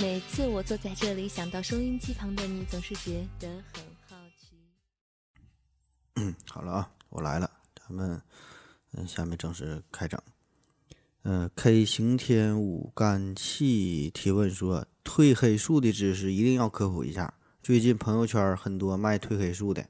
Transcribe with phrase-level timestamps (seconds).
[0.00, 4.56] 每次我坐在这里，想到收音机旁的你，总是觉得很好奇。
[6.46, 8.22] 好了啊，我来了，咱们
[8.92, 10.20] 嗯，下面正式开整。
[11.22, 17.34] 嗯，K 刑天五干气提问说，褪黑素的知识一定要科普一下。
[17.62, 19.84] 最近朋友圈很多卖褪黑素的，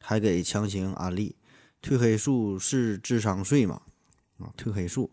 [0.00, 1.36] 还给强行安利。
[1.82, 3.80] 褪黑素是智商税吗？
[4.38, 5.10] 啊，褪黑素。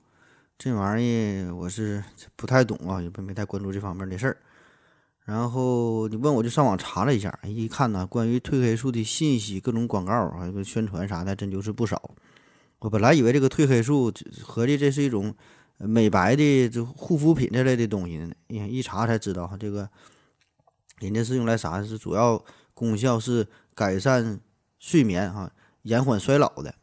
[0.57, 2.03] 这玩意儿我是
[2.35, 4.37] 不太懂啊，也没太关注这方面的事儿。
[5.25, 12.11] 然后你问我就上网查了一下，一看呢，关于褪黑素的信息、各种广告啊、宣传啥的，真就是不少。
[12.79, 15.35] 我本来以为这个褪黑素，合计这是一种
[15.77, 19.87] 美白的这护肤品这类的东西呢，一查才知道哈，这个
[20.99, 21.83] 人家是用来啥？
[21.83, 24.39] 是主要功效是改善
[24.79, 25.51] 睡眠哈，
[25.83, 26.75] 延缓衰老的。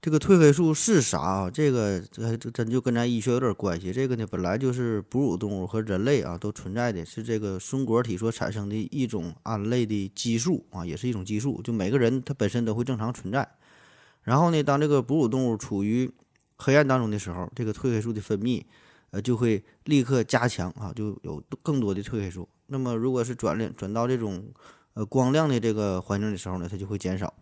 [0.00, 1.48] 这个褪黑素是啥啊？
[1.48, 3.92] 这个这这真就跟咱医学有点关系。
[3.92, 11.62] 这个呢，本来就是哺乳动物和人类啊都存在的，是这个松果体所产生的一种胺类的激素啊，也是一种激素。
[11.62, 13.48] 就每个人它本身都会正常存在。
[14.22, 16.10] 然后呢，当这个哺乳动物处于
[16.56, 18.64] 黑暗当中的时候，这个褪黑素的分泌
[19.12, 22.48] 呃就会立刻加强啊，就有更多的褪黑素。
[22.66, 24.44] 那么如果是转了转到这种
[24.94, 27.32] 呃光亮的这个环境的时候呢，它就会减少。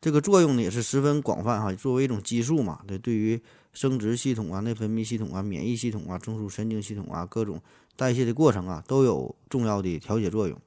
[0.00, 3.40] 这个作用呢也是十分广泛哈，作为一种激素嘛，对，对于
[3.72, 7.60] 生殖系统啊、内分泌系统啊、免疫系统啊、中枢神经系统啊、各种
[7.96, 10.58] 代谢的过程啊，都有重要的调节作用。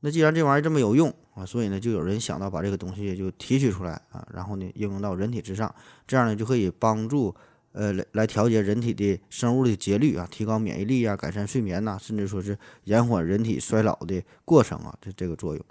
[0.00, 5.72] 那既然这玩意儿这么有用啊，所以呢，就有人想到把这个东西就提取出来啊，然后呢应用到人体之上，
[6.06, 7.34] 这样呢就可以帮助
[7.74, 15.64] 呃来来调节人体的生物的节律啊，提高免疫力啊，改善睡眠呐，甚至说是延缓人体衰老的过程啊，这这个作用。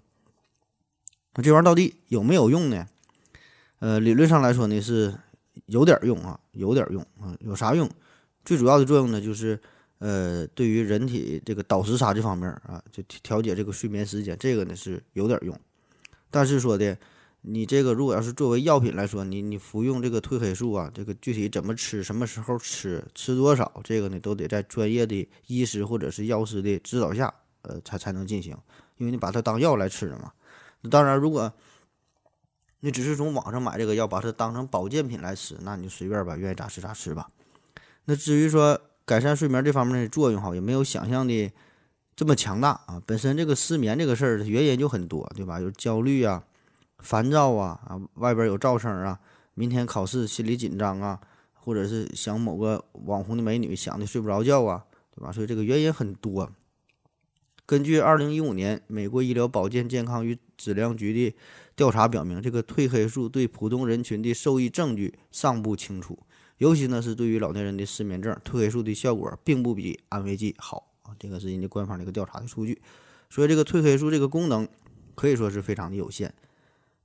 [1.36, 2.88] 那这玩意儿到底有没有用呢？
[3.80, 5.14] 呃，理论上来说呢是
[5.66, 7.36] 有点用啊，有点用啊。
[7.40, 7.90] 有啥用？
[8.46, 9.59] 最主要的作用呢就是
[10.00, 15.58] 呃，对于人体这个倒时差这方面啊，就调节这个睡眠时间，这个呢是有点用。
[16.30, 16.97] 但是说的
[17.46, 27.34] 你这个如果要是作为药品来说，你你服用这个褪黑素啊，这个具体怎么吃、什么时候吃、吃多少，这个呢都得在专业的医师或者是药师的指导下，
[27.64, 28.58] 呃，才才能进行，
[28.98, 30.31] 因为你把它当药来吃的嘛。
[30.81, 31.52] 那当然，如果
[32.80, 37.28] 你只是从网上买这个药，把它当成保健品来吃，那你就随便吧，愿意咋吃咋吃吧。
[38.06, 41.52] 那至于说改善睡眠这方面的作用，哈，也没有想象的
[42.16, 43.02] 这么强大啊。
[43.06, 45.60] 本身这个失眠这个事儿原因就很多，对吧？
[45.60, 46.44] 有焦虑啊、
[47.03, 49.19] 烦躁啊啊，外边有噪声啊，
[49.53, 51.19] 明天考试心里紧张啊，
[51.53, 55.31] 或者是想某个网红的美女想的睡不着觉啊，对吧？
[55.31, 56.50] 所以这个原因很多。
[57.66, 61.36] 根据二零一五年美国医疗保健健康与质量局的
[61.75, 66.18] 调查表明，这个褪黑素对普通人群的受益证据尚不清楚，
[66.58, 71.16] 尤其呢是对于老年人的失眠症，褪黑素的效果并不比安慰剂好啊。
[71.19, 72.81] 这个是人家官方的一个调查的数据，
[73.30, 74.68] 所以这个褪黑素这个功能
[75.16, 76.34] 可以说是非常的有限。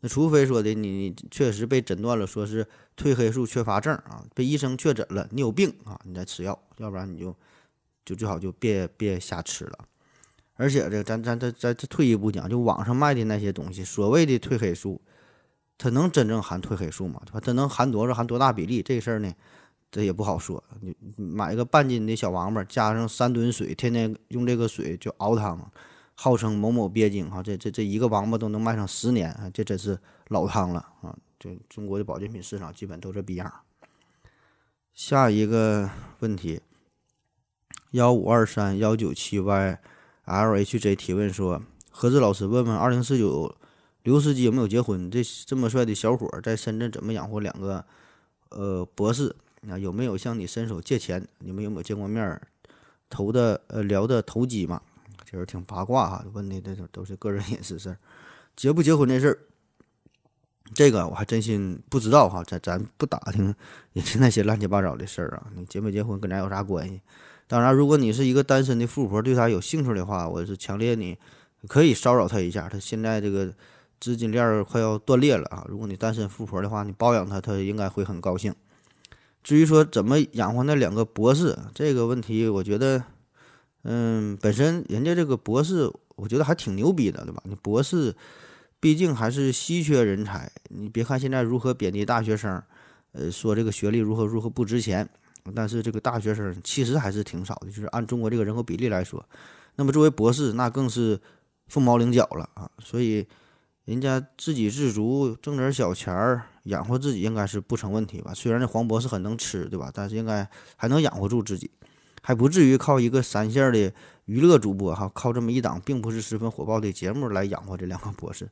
[0.00, 2.66] 那除非说的你确实被诊断了说是
[2.96, 7.34] 褪黑素缺乏症啊，被医生确诊了你有病啊，你再吃药，要不然你就
[8.04, 9.78] 就最好就别别瞎吃了。
[10.54, 15.00] 而且这咱咱咱咱这退一步讲，就网上卖的那些东西，所谓的褪黑素，
[15.76, 17.20] 它能真正含褪黑素吗？
[17.24, 17.40] 对吧？
[17.40, 18.12] 它能含多少？
[18.12, 18.82] 含多大比例？
[18.82, 19.32] 这事儿呢，
[19.90, 20.62] 这也不好说。
[20.80, 25.70] 你买个半斤的小王八，加上三吨水，天天用这个水就熬汤，
[26.20, 29.48] 号称某某鳖精哈，这这这一个王八都能卖上十年啊！
[29.54, 29.96] 这真是
[30.26, 31.16] 老汤了啊！
[31.38, 33.52] 这中国的保健品市场基本都这逼样。
[34.92, 36.60] 下一个问题，
[37.92, 39.80] 幺五二三幺九七 Y。
[40.26, 43.54] LHJ 提问说：“何志老师，问问二零四九
[44.02, 45.08] 刘司机有没有结婚？
[45.08, 47.84] 这这么帅的小伙在深圳怎么养活两个
[48.48, 49.36] 呃博士？
[49.70, 51.24] 啊，有没有向你伸手借钱？
[51.38, 52.42] 你们有没有见过面？
[53.08, 54.82] 投的呃聊的投机嘛？
[55.30, 57.98] 就是挺八卦哈，问的这都都是个人 隐私事儿。
[58.56, 59.38] 结不结婚这事儿，
[60.74, 62.42] 这个我还真心不知道哈。
[62.44, 63.54] 咱咱不打听
[63.92, 65.46] 人家那些乱七八糟的事儿啊。
[65.54, 67.00] 你结没结婚跟咱有啥关系？”
[67.46, 71.16] 当然，如果你是一个单身的富婆，对他有兴趣的话，我是强烈你
[71.66, 72.68] 可以骚扰他一下。
[72.68, 73.50] 他现在这个
[73.98, 75.64] 资金链快要断裂了啊！
[75.66, 78.54] 如果你单身富婆的话，你包养他，他应该会很高兴。
[79.42, 83.02] 至于说怎么养活那两个博士这个问题，我觉得，
[83.82, 87.42] 嗯，本身人家这个博士，我觉得还挺牛逼的，对吧？
[87.44, 88.14] 你博士
[88.80, 90.50] 毕竟还是稀缺人才。
[90.68, 92.62] 你别看现在如何贬低大学生，
[93.12, 95.08] 呃，说这个学历如何如何不值钱。
[95.54, 99.24] 但是这个大学生其实还是挺少的，就是按中国这个人口比例来说，
[99.76, 101.18] 那么作为博士，那更是
[101.68, 102.70] 凤毛麟角了啊。
[102.84, 103.26] 所以
[103.86, 108.34] 人家自给自足，挣点小钱儿养活自己应该是不成问题吧？
[108.34, 109.90] 虽然这黄博士很能吃，对吧？
[109.94, 110.46] 但是应该
[110.76, 111.70] 还能养活住自己，
[112.22, 113.92] 还不至于靠一个三线的
[114.26, 118.48] 娱乐主播哈，靠这么一档并不是十分火爆的节目来养活这两个博士。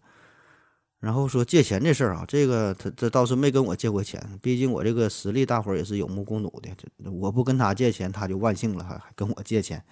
[0.98, 6.70] 然后说借钱这事儿啊，这个他这倒是没跟我借过钱，毕竟我这个实力大伙儿也是有目共睹的。
[6.76, 9.84] 这我不跟他借钱，他就万幸了，还还跟我借钱。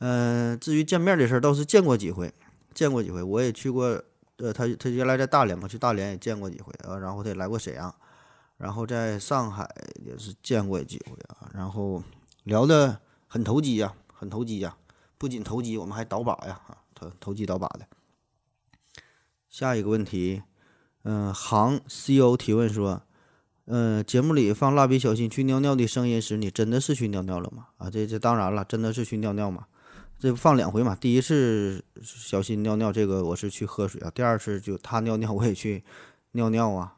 [0.00, 2.32] 嗯，至于见面的事儿，倒是见过几回，
[2.74, 3.22] 见过几回。
[3.22, 4.00] 我也去过，
[4.36, 6.96] 呃，他他原来在大连嘛，去大连也见过几回啊。
[6.98, 7.92] 然后他也来过沈阳，
[8.58, 9.68] 然后在上海
[10.04, 11.50] 也是见过几回啊。
[11.54, 12.02] 然后
[12.48, 14.78] 聊的很投机呀，很投机呀，
[15.18, 17.86] 不仅投机，我们还倒把呀，啊，投投机倒把的。
[19.50, 20.42] 下一个问题，
[21.02, 23.02] 嗯，航 CO 提问说，
[23.66, 27.68] 嗯，节目里放蜡笔小新去尿尿的声音时，你真的是去尿尿了吗？
[27.76, 29.66] 啊，这这当然了，真的是去尿尿嘛。
[30.18, 35.84] 这放两回嘛，第一次小新尿尿，这个我是去喝水啊，第二次就他尿尿，我也去
[36.32, 36.96] 尿尿啊。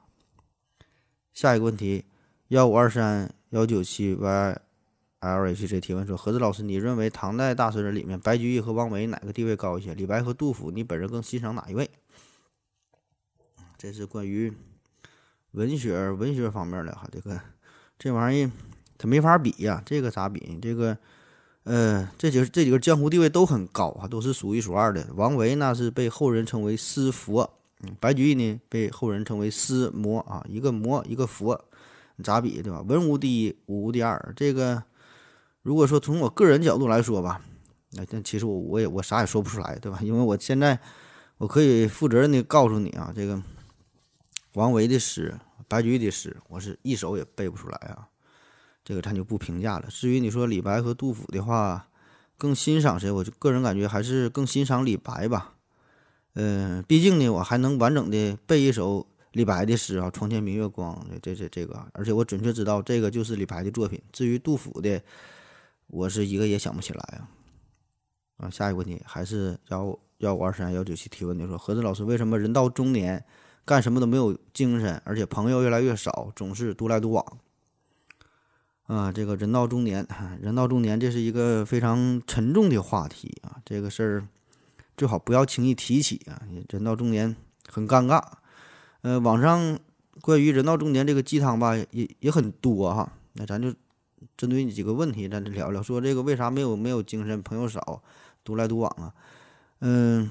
[1.34, 2.04] 下一个问题，
[2.48, 4.14] 幺五二三幺九七
[5.20, 9.94] LHC 提问说，何子老师，你认为唐代大诗人里面，白居易和王维哪个地位高一些？
[9.94, 11.90] 李白和杜甫，你本人更欣赏哪一位？
[13.76, 14.52] 这是关于
[15.52, 17.40] 文学文学方面的哈，这个
[17.98, 18.50] 这玩意儿
[18.96, 20.58] 它没法比呀，这个咋比？
[20.60, 20.96] 这个
[21.64, 25.06] 呃，这几个这几个江湖地位都很高啊，都是数一数二的。
[25.14, 31.62] 王维那是被后人称为诗佛，嗯，白居易呢被后人称为诗魔啊，一个魔一个佛，
[32.22, 32.80] 咋比对吧？
[32.80, 34.32] 文无第一，武无第二。
[34.34, 34.82] 这个
[35.62, 37.40] 如果说从我个人角度来说吧，
[37.92, 39.98] 那但其实我我也我啥也说不出来，对吧？
[40.02, 40.78] 因为我现在
[41.38, 43.42] 我可以负责任的告诉你啊，这个。
[44.54, 48.08] 王维的诗，白居易的诗，我是一首也背不出来啊，
[48.82, 49.86] 这个咱就不评价了。
[49.88, 51.86] 至于你说李白和杜甫的话，
[52.36, 53.08] 更欣赏谁？
[53.12, 55.54] 我就个人感觉还是更欣赏李白吧。
[56.34, 64.02] 嗯，毕竟呢，我还能完整的背一首李白的诗啊，“床前明月光”这这这个，而且我准确知道这个就是李白的作品。
[64.10, 65.00] 至于杜甫的，
[65.90, 67.28] 我是一个也想不起来啊。
[68.38, 73.24] 啊，下一个问题还是幺幺五二三幺九七提问的说，何子老师为什么人到中年？
[73.66, 77.24] 干什么都没有精神，而且朋友越来越少，总是独来独往。
[78.86, 80.04] 啊，这个人到中年，
[80.40, 83.60] 人到中年，这是一个非常沉重的话题啊。
[83.64, 84.26] 这个事儿
[84.96, 86.42] 最好不要轻易提起啊。
[86.70, 87.36] 人到中年
[87.68, 88.20] 很尴尬。
[89.02, 89.78] 呃，网上
[90.20, 93.12] 关于人到中年这个鸡汤吧，也也很多哈。
[93.34, 93.72] 那咱就
[94.36, 98.02] 针对你几个问题，咱就聊聊，说这个为啥没有没有精神，朋友少，
[98.44, 99.14] 独来独往啊？
[99.80, 100.30] 嗯。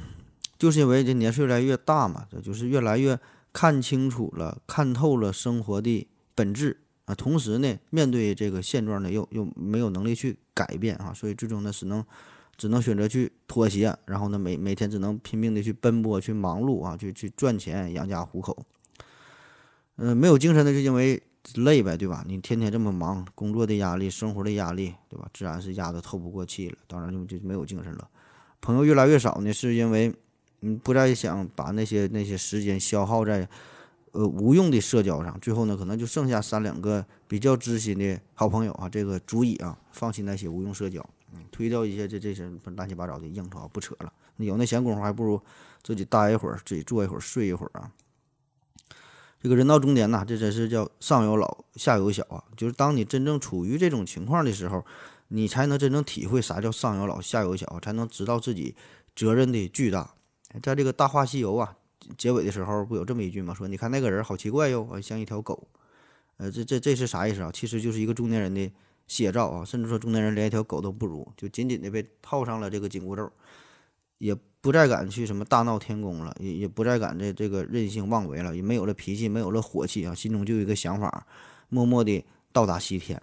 [0.58, 3.18] 就是因为这年岁越来越大嘛，这就是越来越
[3.54, 6.06] 看清楚了、看透了生活的
[6.36, 6.76] 本质
[7.06, 7.16] 啊。
[7.16, 12.06] 同时呢，面对这个现状呢，又又没有能力去改变啊，所以最终呢，只能
[12.58, 18.66] 只能选择去妥协，然后呢，每每天只能拼命的去奔波、去忙碌啊，去去赚钱养家糊口。
[19.96, 21.24] 嗯，没有精神的是因为
[21.56, 22.24] 累呗，对吧？
[22.28, 25.28] 你天天这么忙，工作的压力、生活的压力，对吧？
[25.34, 28.10] 自然是压得透不过气了，当然就就没有精神了。
[28.62, 30.14] 朋友越来越少呢，是因为。
[30.62, 33.48] 你不再想把那些那些时间消耗在，
[34.12, 41.00] 呃无用的社交上，最后呢，可能就剩下三两个比较知心的好朋友啊，这个足以啊放弃那些无用社交，
[41.34, 44.12] 嗯，推掉一些这这些乱七八糟的应酬，不扯了。
[44.36, 45.42] 有那闲工夫，还不如
[45.82, 47.90] 自己待一会儿，自己坐一会儿，睡一会儿啊。
[49.42, 52.44] 这个人到中年呐，这真是叫上有老下有小啊。
[52.58, 54.86] 就是当你真正处于这种情况的时候，
[55.30, 58.76] 你才能真正体会啥叫上有老下有小，才能知道自己
[59.16, 60.14] 责任的巨大。
[60.62, 61.76] 在这个《大话西游》啊
[62.18, 63.54] 结尾的时候，不有这么一句吗？
[63.54, 65.68] 说你看那个人好奇怪哟，像一条狗。
[66.38, 67.52] 呃，这这这是啥意思啊？
[67.54, 68.72] 其实就是一个中年人的
[69.08, 73.32] 写照啊，甚至说中年人连一条狗都不如，就紧紧的被套上了这个紧箍咒，
[74.20, 81.26] 也不再敢去什么大闹天宫了，也也不再敢这这个任性妄为了，也没有了脾气，没有了火气啊，心中就有一个想法，
[81.70, 83.20] 默默的到达西天。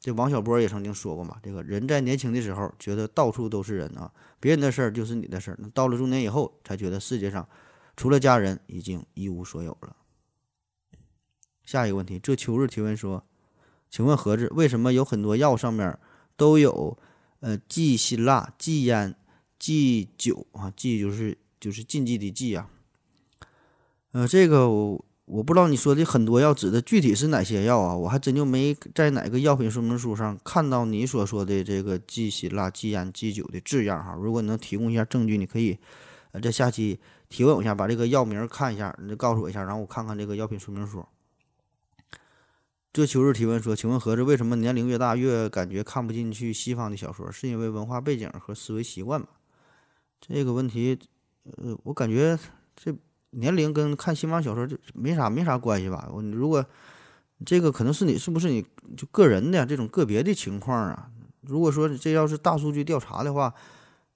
[0.00, 4.10] 这王小波也曾经说过嘛，这个人在年轻的时候觉得到处都是人啊，
[4.40, 5.58] 别人的事儿就是你的事儿。
[5.72, 7.46] 到了中年以后，才觉得世界上
[7.96, 9.94] 除了家人已经一无所有了。
[11.64, 13.24] 下一个问题，这秋日提问说，
[13.90, 15.96] 请问何志，为什么有很多药上面
[16.36, 16.98] 都有
[17.38, 19.14] 呃忌辛辣、忌烟、
[19.62, 20.72] 忌酒啊？
[20.76, 22.68] 忌就是就是禁忌的忌啊。
[24.10, 25.04] 呃，这个我。
[25.26, 27.96] 我不知道你说的很多药指的具体是哪些药啊？
[27.96, 34.14] 我还真就没在哪个药品说明书上看到你所说的这个忌辛辣、忌烟、忌酒的字样哈。
[34.20, 35.78] 如果你能提供一下证据，你可以
[36.32, 36.98] 呃在下期
[37.30, 41.06] 提问我一下，把这个药名看一下，你就告诉我一下，然后我看看这个药品说明书。
[42.92, 47.30] 这秋日提问说：“请问何子为什么年龄越大越感觉看不进去西方的小说？
[47.32, 49.28] 是因为文化背景和思维习惯吗？”
[50.24, 50.96] 这个问题
[51.56, 52.38] 呃，我感觉
[52.76, 52.94] 这
[53.30, 56.08] 年龄跟看新方小说这没啥没啥关系吧？
[56.12, 56.64] 我如果
[57.44, 58.64] 这个可能是你是不是你
[58.96, 61.10] 就个人的这种个别的情况啊？
[61.40, 63.52] 如果说这要是大数据调查的话，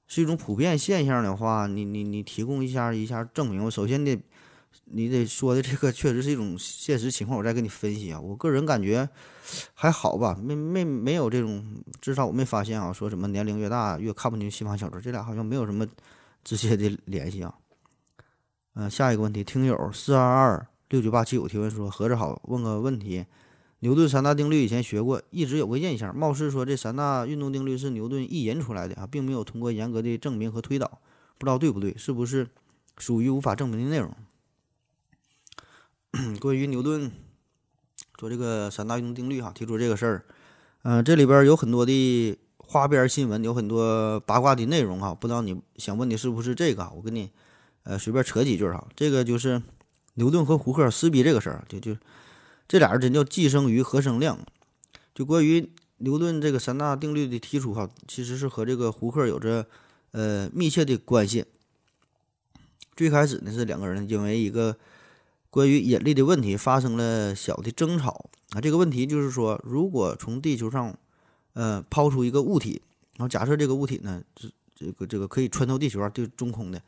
[0.07, 3.65] 是一种普遍现象的话，你你你提供一下一下证明。
[3.65, 4.17] 我首先得
[4.89, 8.21] 你得说的这个确实是一种现实情况，我再给你分析啊。
[8.21, 9.09] 我个人感觉
[9.75, 15.87] 还好吧，没没没有这种，至少我没发现啊，说什么年龄越大越看不进西方小说，这俩好像没有什么
[16.45, 17.55] 直接的联系啊。
[18.75, 23.27] 嗯，下一个问题，听友四二二六九八七五提问说：合着好，问个问题。
[23.81, 31.01] 牛顿三大定律以前学过，一直有个印象，貌似说这三大运动定律是牛顿意淫出来的啊，并没有通过严格的证明和推导，
[31.37, 31.95] 不知道对不对？
[31.97, 32.49] 是不是
[32.97, 34.11] 属于无法证明的内容？
[36.41, 37.11] 关于牛顿
[38.19, 40.25] 说这个三大运动定律哈，提出这个事儿，
[40.83, 46.91] 嗯，这里边有很多的花边新闻，有很多八卦的内容哈，不知道你想问的是不是这个？
[46.97, 47.31] 我给你。
[47.89, 49.63] 呃，随便扯几句哈，这个就是
[50.15, 51.97] 牛顿和胡克撕逼这个事儿，就就
[52.67, 54.45] 这俩人真叫既生瑜，何生亮。
[55.15, 59.69] 就关于牛顿这个三大定律的提出哈，其实是和这个胡克有着
[60.11, 61.45] 呃密切的关系。
[62.97, 64.77] 最开始呢是两个人因为一个
[65.57, 68.61] 关于引力的问题发生了小的争吵啊。
[68.61, 70.95] 这个问题就是说，如果从地球上
[71.55, 72.83] 呃抛出一个物体，
[73.17, 76.83] 然后假设这个物体呢，这这个这个可以穿透地球啊，就中空的。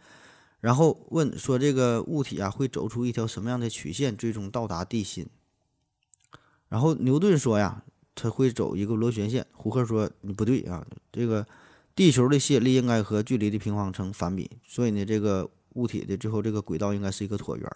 [0.60, 5.26] 然后问说这个物体啊会走出一条什么样的曲线，最终到达地心？
[6.68, 7.82] 然后牛顿说呀，
[8.14, 9.46] 他会走一个螺旋线。
[9.52, 11.46] 胡克说你不对啊，这个
[11.96, 17.66] 地球的吸引力应该和距离的平方成反比，所以呢，这个物体的最后这个轨道应该是一个椭圆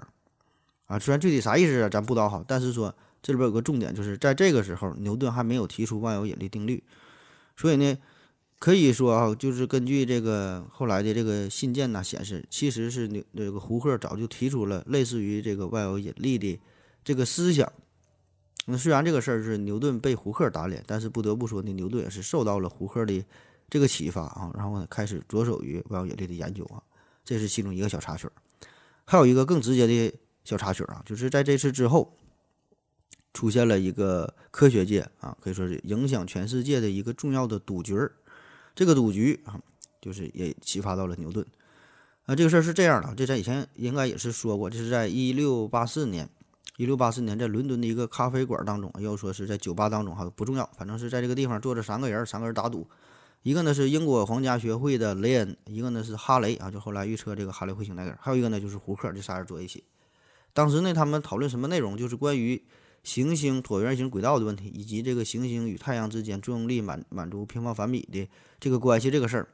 [0.92, 0.98] 啊。
[0.98, 6.82] 虽然具体啥意思啊，咱不知道哈，但是说这里边有个重点，就是在这个时候，牛顿还没有提出万有引力定律，
[7.56, 7.96] 所以呢。
[8.62, 16.60] 可以说啊，就是根据这个后来的这个信件呢显示，其实是牛这个胡克早就提出了类似于这个万有引力的
[17.02, 17.68] 这个思想。
[18.66, 23.24] 那虽然这个事儿是牛顿被胡克打脸，但是不得不说呢，牛顿也是受到了胡克的
[23.68, 26.80] 这个启发啊，然后呢开始着手于万有引力的研究啊。
[27.24, 28.28] 这是其中一个小插曲。
[29.04, 32.16] 还有一个更直接的小插曲啊，就是在这次之后，
[33.32, 38.12] 出现了一个科学界啊，可以说是影响全世界的一个重要的赌局儿。
[38.74, 39.60] 这个赌局啊，
[40.00, 41.46] 就是也启发到了牛顿。
[42.24, 46.28] 啊，这个事儿是这样的，这在以前应该也是说过，这是在一六八四年，
[46.76, 52.88] 一六八四年在伦敦的一个咖啡馆当中，要说是在酒吧当中哈，不重要，反正是在这个地方坐着三个人，三个人打赌，
[53.42, 59.82] 一个呢是英国皇家学会的雷恩，一个呢是哈雷啊，就后来预测这个哈雷彗星那个人，还有一个呢就是胡克，这仨人坐一起。
[60.52, 61.96] 当时呢，他们讨论什么内容？
[61.96, 62.62] 就是关于。
[63.04, 68.28] 行星椭圆形轨道的问题，以及这个行星与太阳之间作用力满满足平方反比的
[68.60, 69.48] 这个关系这个事儿，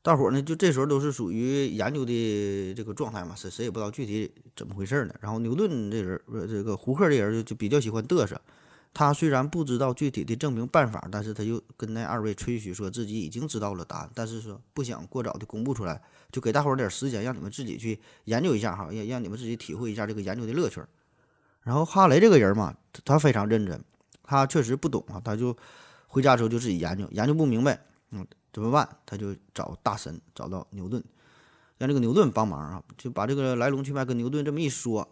[0.00, 5.14] 大伙儿呢就这时候都是属于研究的这个状态嘛，谁谁也不知道具体怎么回事儿呢。
[5.20, 8.40] 然后牛顿这人，这个胡克这人就就比较喜欢嘚瑟。
[8.94, 20.80] 他虽然不知道具体的证明办法，但是他就跟那二位吹嘘说自己已经知道了答案，但是说不想过早的公布出来，就给大伙儿点时间，让你们自己去研究一下哈，让让你们自己体会一下这个研究的乐趣。
[21.62, 22.72] 然后哈雷这个人嘛，
[23.04, 23.82] 他非常认真，
[24.22, 25.56] 他确实不懂啊，他就
[26.06, 28.88] 回家之后就自己研究，研究不明白，嗯，怎么办？
[29.04, 31.02] 他就找大神，找到牛顿，
[31.78, 35.08] 让这个牛顿帮忙啊，就把这个来龙去脉跟牛顿这么一说，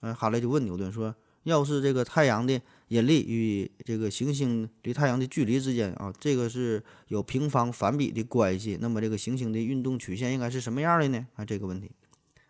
[0.00, 11.26] 嗯，哈雷就问牛顿说，要是这个太阳的引力与这个行星离太阳的距离之间啊，这个是有平方反比的关系，那么这个行星的运动曲线应该是什么样的呢？
[11.36, 11.92] 啊，这个问题。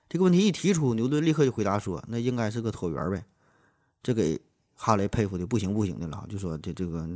[0.09, 3.23] 这个问题一提出，牛顿立刻就回答说：“那应该是个椭圆呗。”
[4.03, 4.41] 这给
[4.75, 7.07] 哈雷佩服的不行不行的了，就说：“这这个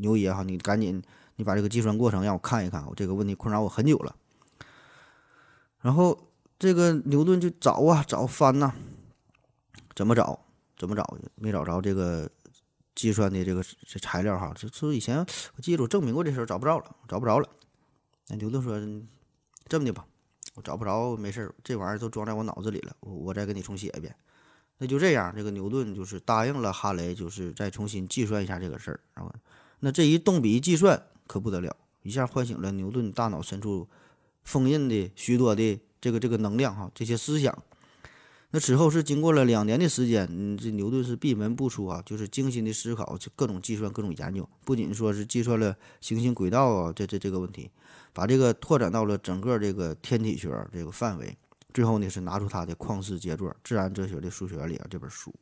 [0.00, 1.00] 牛爷哈，你赶紧
[1.36, 4.16] 你把这个计算过程让我看一看，我这个问题困扰我很久了。”
[5.80, 6.18] 然后
[6.58, 8.72] 这个牛顿就找啊找翻呐，
[9.94, 10.44] 怎么找
[10.82, 12.28] 怎么找没找着这个
[12.96, 15.24] 计算的这个这材料哈，这说以前
[15.56, 17.48] 我记得我证明过这事儿，找不着了，找不着了。
[18.26, 18.80] 那牛顿说
[19.68, 20.04] ：“这么的吧。”
[20.54, 24.12] 我找不着，没事儿，这玩意儿都装在我脑子里了，我我再给你重写一遍。
[24.78, 28.98] 那就这样，这个牛顿就是答应了哈雷，就是再重新计算一下这个事儿。
[29.14, 29.32] 然后，
[29.78, 33.88] 那这一动笔一计算，可不得了，一下唤醒了牛顿大脑深处
[34.42, 37.62] 封印的许多的这个这个能量哈，这些思想。
[38.52, 47.70] 那此后是经过了两年的时间，嗯，这牛顿是闭门不出啊，就是精心的思考，就各种计算，各种研究，不仅说是计算了行星轨道啊，这这这个问题。
[48.14, 51.34] 把这个拓展到了整个这个天体学这个范围，
[51.72, 55.34] 最后呢是拿出他的旷世杰作《自然哲学的数学里》啊这本书，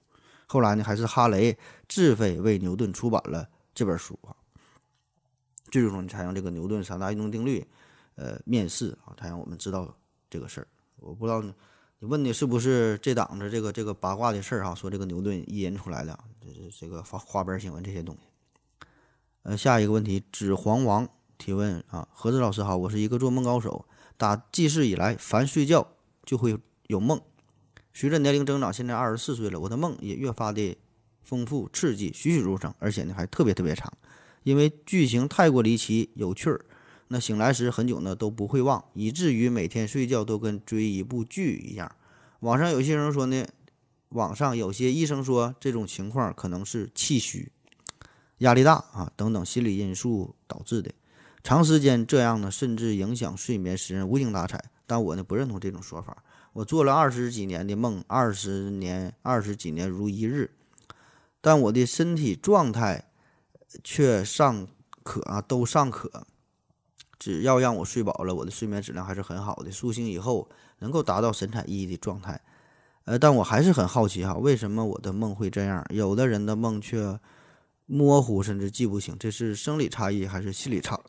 [0.46, 4.30] 后来呢还是哈雷自费为牛顿出版了这本书啊，
[5.72, 7.66] 最终采用这个牛顿三大运动定律，
[8.14, 9.92] 呃面试啊，他让我们知道
[10.30, 10.68] 这个事儿。
[11.00, 11.42] 我不知道
[12.02, 14.74] 你问的是不是这档子这个这个八卦的事儿哈？
[14.74, 18.20] 说这个牛顿意淫出来的，这是这个花花边新闻这些东西。
[19.42, 23.84] 呃，下一个问题，纸黄王提问啊，何子老师好，我是一个做梦高手，
[24.16, 25.86] 打记事以来，凡睡觉
[26.24, 27.20] 就会有梦。
[27.92, 30.74] 随着年龄增长，现在二十四岁了，我的梦也越发的
[31.22, 33.92] 丰富、刺激、栩栩如生，而且呢还特别特别长，
[34.42, 36.64] 因为剧情太过离奇、有趣儿，
[37.12, 41.90] 那醒来时很久呢都不会忘，以至于每天睡觉都跟追一部剧一样。
[42.38, 43.44] 网上有些人说呢，
[44.10, 47.50] 网上有些医生说这种情况可能是气虚。
[48.38, 50.92] 压力大啊，等等心理因素导致的，
[51.42, 54.70] 长时间这样呢，甚至影响睡眠，使人无精打采。
[54.86, 56.22] 但我呢不认同这种说法。
[56.52, 60.52] 我做了二十几年的梦，二十年二十几年如一日，
[61.40, 63.10] 但我的身体状态
[63.82, 64.68] 却尚
[65.02, 66.24] 可啊，都尚可。
[67.20, 69.70] 只要让我睡饱了，我的睡眠质量还是很好的。
[69.70, 70.48] 苏醒以后
[70.80, 72.40] 能够达到神采奕奕的状态。
[73.04, 75.86] 呃，但我还是很好奇哈，为什么我的梦会这样？
[75.90, 77.20] 有的人的梦却。
[77.92, 81.00] 模糊甚至记不清，这是生理差异还是心理差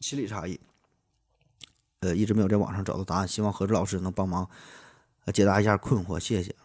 [0.00, 0.58] 心理差异？
[2.00, 4.48] 呃，一直没有在网上找到答案，希望何志老师能帮忙
[5.34, 6.56] 解答一下困惑，谢谢。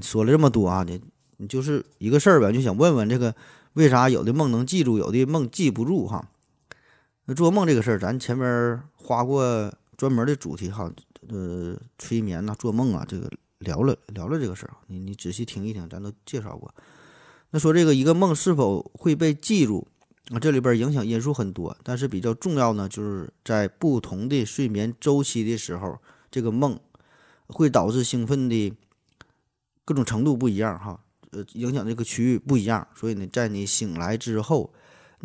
[0.00, 1.02] 说了这么多啊，你
[1.38, 3.34] 你就是一个事儿呗，就想问问这个
[3.72, 6.30] 为啥有的梦能记住，有的梦记不住哈？
[7.26, 10.92] 那做梦这个事儿，咱前面花过专门的主题哈，
[11.28, 16.74] 呃，催眠呐，做梦啊，这个聊了聊了这个事儿，你你仔细听一听，咱都介绍过。
[17.50, 19.86] 那说这个一个梦是否会被记住
[20.32, 20.38] 啊？
[20.38, 25.98] 这里边影响因素很多，但是比较重要呢，就是在不同的睡眠周期的时候，
[26.30, 26.78] 这个梦
[27.46, 28.70] 会导致兴奋的
[29.86, 31.00] 各种程度不一样哈，
[31.30, 32.86] 呃，影响这个区域不一样。
[32.94, 34.70] 所以呢，在你醒来之后，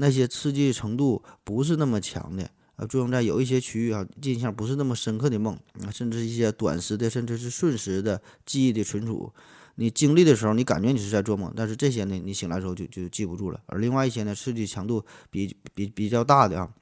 [0.02, 5.60] 那些刺激程度不是那么强的，呃，作用在有一些区域啊，印象不是那么深刻的梦，
[5.92, 9.34] 甚至一些短时的，甚至是瞬时的记忆的存储。
[9.76, 13.62] 你经历的时候，你感觉你是在做梦，但是这些呢，你醒来之后就就记不住了。
[13.66, 16.74] 而另外一些呢，刺激强度比比比较大的啊，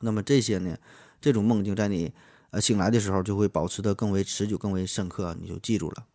[0.00, 0.76] 那么这些呢，
[1.20, 2.12] 这种梦境在你
[2.50, 6.06] 呃醒来的时候就会保持的更为持久、更为深刻，你就记住了。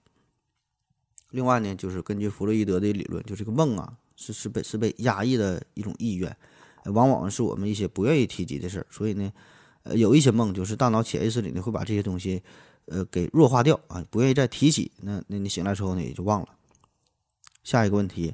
[1.30, 6.36] 另外呢，就是根据弗洛伊德的理论，就这个梦啊，是是被是被压抑的一种意愿，
[6.88, 8.88] 往往是我们一些不愿意提及的事儿。
[8.89, 9.32] 所以呢，
[9.84, 12.43] 呃，有一些梦就是大脑潜意识里呢会把这些东西。
[12.89, 14.89] 呃，给弱化掉啊，不愿意再提起。
[15.01, 16.47] 那那你醒来之后呢，也就忘了。
[17.62, 18.34] 下一个问题，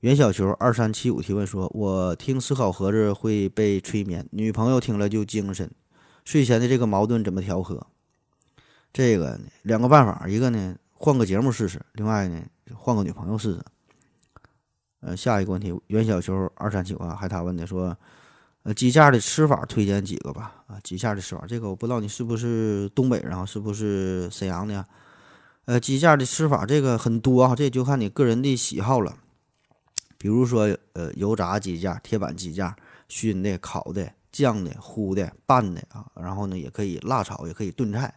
[0.00, 5.70] 袁小球二三七五提问说：“我听思考盒子会被催眠，女朋友听了就精神，
[6.24, 7.86] 睡前的这个矛盾怎么调和？”
[8.92, 12.42] 这个两个办法，一个呢换个节目试试，另外呢
[12.74, 13.64] 换个女朋友试试。
[15.04, 17.96] 呃，下一个问题，袁小球二三七五啊，还他问的说。
[18.64, 20.64] 呃，鸡架的吃法推荐几个吧？
[20.68, 24.82] 啊，鸡架的吃法，这个我不知道你是不是东北人啊，是不是沈阳的？
[25.66, 29.18] 呃，鸡架的吃法这个很多哈，这就看你个人的喜好了。
[30.16, 32.74] 比如说，呃，油炸鸡架、铁板鸡架、
[33.06, 38.14] 熏的、烤的、酱的、烀的、拌的啊，然后呢，也可以辣炒，也可以炖菜，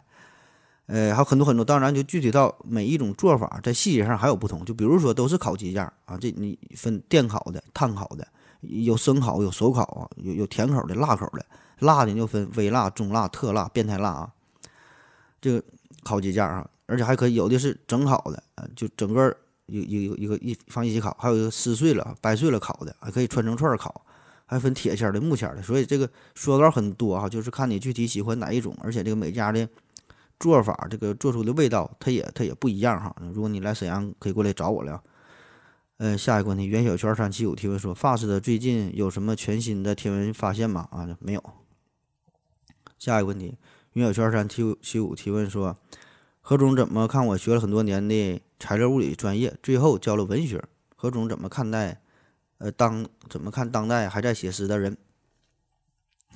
[0.88, 1.64] 呃，还有很多很多。
[1.64, 4.64] 当然，就具体到每一种做法，在细节上还有不同。
[4.64, 8.26] 就比如说，都是烤鸡架啊，这你分电烤的、炭烤的。
[8.62, 11.46] 有生烤，有手烤啊，有有甜口的，辣口的，
[11.78, 14.32] 辣的就分微辣、中辣、特辣、变态辣啊。
[15.40, 15.62] 这个
[16.02, 24.04] 烤鸡架啊，而且还可以有的是整烤的，啊，就整个有有有一个一放一起烤，还有一个撕碎了、掰碎了烤的，还可以串成串烤，
[24.44, 25.62] 还分铁签的、木签的。
[25.62, 29.68] 所以这个说道很多哈，就是看你具体喜欢哪一种，而且这个每家的
[30.38, 33.14] 做法，这个做出的味道，它也它也不一样哈。
[33.34, 35.02] 如果你来沈阳，可以过来找我了。
[35.96, 41.42] 呃，下一个问题，袁小圈三七五提问说：“FAST 的最近有什么全新的天文发现吗？”啊，没有。
[42.98, 43.56] 下一个问题，
[43.94, 45.76] 袁小圈三七五七五提问说
[46.40, 50.62] ：“何总怎么看我学了很多年的材料物理专业，最后教了文学？
[50.94, 52.00] 何总怎么看待？
[52.58, 54.96] 呃，当怎么看当代还在写诗的人？”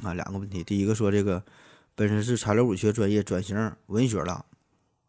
[0.03, 1.45] 啊，两个问题，第一个说这个
[1.94, 4.44] 本身是材料物理学专业转型文学了，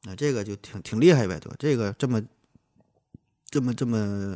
[0.04, 1.52] 那这个就挺挺厉害呗，对？
[1.58, 2.22] 这个这么。
[3.50, 4.36] 这么这么，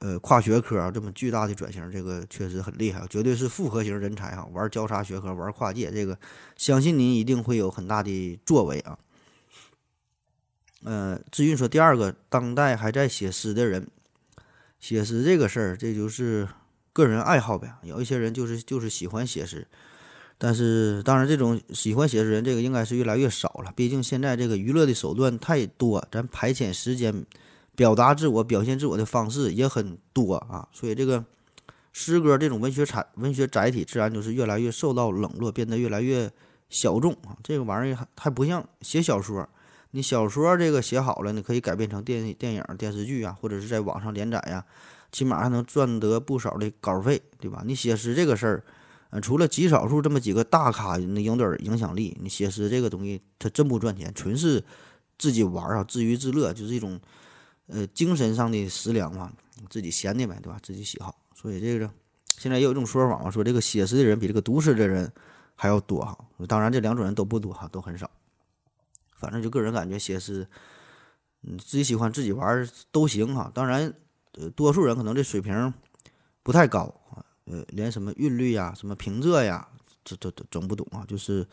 [0.00, 4.44] 呃，跨学科这么巨大的转型，这个确实很厉害，绝对是复合型人才哈！
[4.52, 6.18] 玩交叉学科，玩跨界，这个
[6.54, 8.98] 相信您一定会有很大的作为啊。
[10.84, 13.88] 呃，至于说第二个，当代还在写诗的人，
[14.78, 16.46] 写诗这个事儿，这就是
[16.92, 17.74] 个人爱好呗。
[17.84, 19.66] 有一些人就是就是喜欢写诗，
[20.42, 23.72] 但是当然，这种喜欢写诗人，这个应该是越来越少了。
[23.76, 27.24] 毕竟现在这个娱乐的手段太多，咱排遣时间。
[27.74, 31.24] 表达自我、表现自我的方式也很多啊，所以这个
[31.90, 36.30] 诗歌这种文学产、文学载体，自然就是越来越受到冷落，变得越来越
[36.68, 37.32] 小众啊。
[37.42, 39.48] 这个玩意儿还还不像写小说，
[39.92, 44.62] 你小说这个写好了，你可以改编成电电影、电视剧啊，或者是在网上连载呀，
[45.10, 47.62] 起码还能赚得不少的稿费，对吧？
[47.64, 48.62] 你写诗这个事儿，
[49.12, 54.64] 呃，除了极少数这么几个大咖那有点影响力，你写诗这个东西它真不赚钱，纯是
[55.18, 56.98] 自己玩啊，自娱自乐，就是一种
[57.66, 59.30] 呃精神上的食粮嘛，
[59.68, 60.58] 自己闲的呗，对吧？
[60.62, 61.88] 自己喜好，所以这个。
[62.38, 65.12] 现在也有一种说法嘛，说这个写诗的人比这个读诗的人
[65.54, 66.18] 还要多哈。
[66.48, 68.10] 当然，这两种人都不多哈，都很少。
[69.14, 70.48] 反正就个人感觉，写诗，
[71.42, 73.48] 嗯，自己喜欢自己玩都行哈。
[73.54, 73.94] 当然，
[74.56, 75.72] 多数人可能这水平
[76.42, 76.92] 不太高，
[77.52, 79.68] 呃，连什么韵律呀、什么平仄呀，
[80.02, 81.04] 这这都整不懂啊。
[81.06, 81.46] 就是，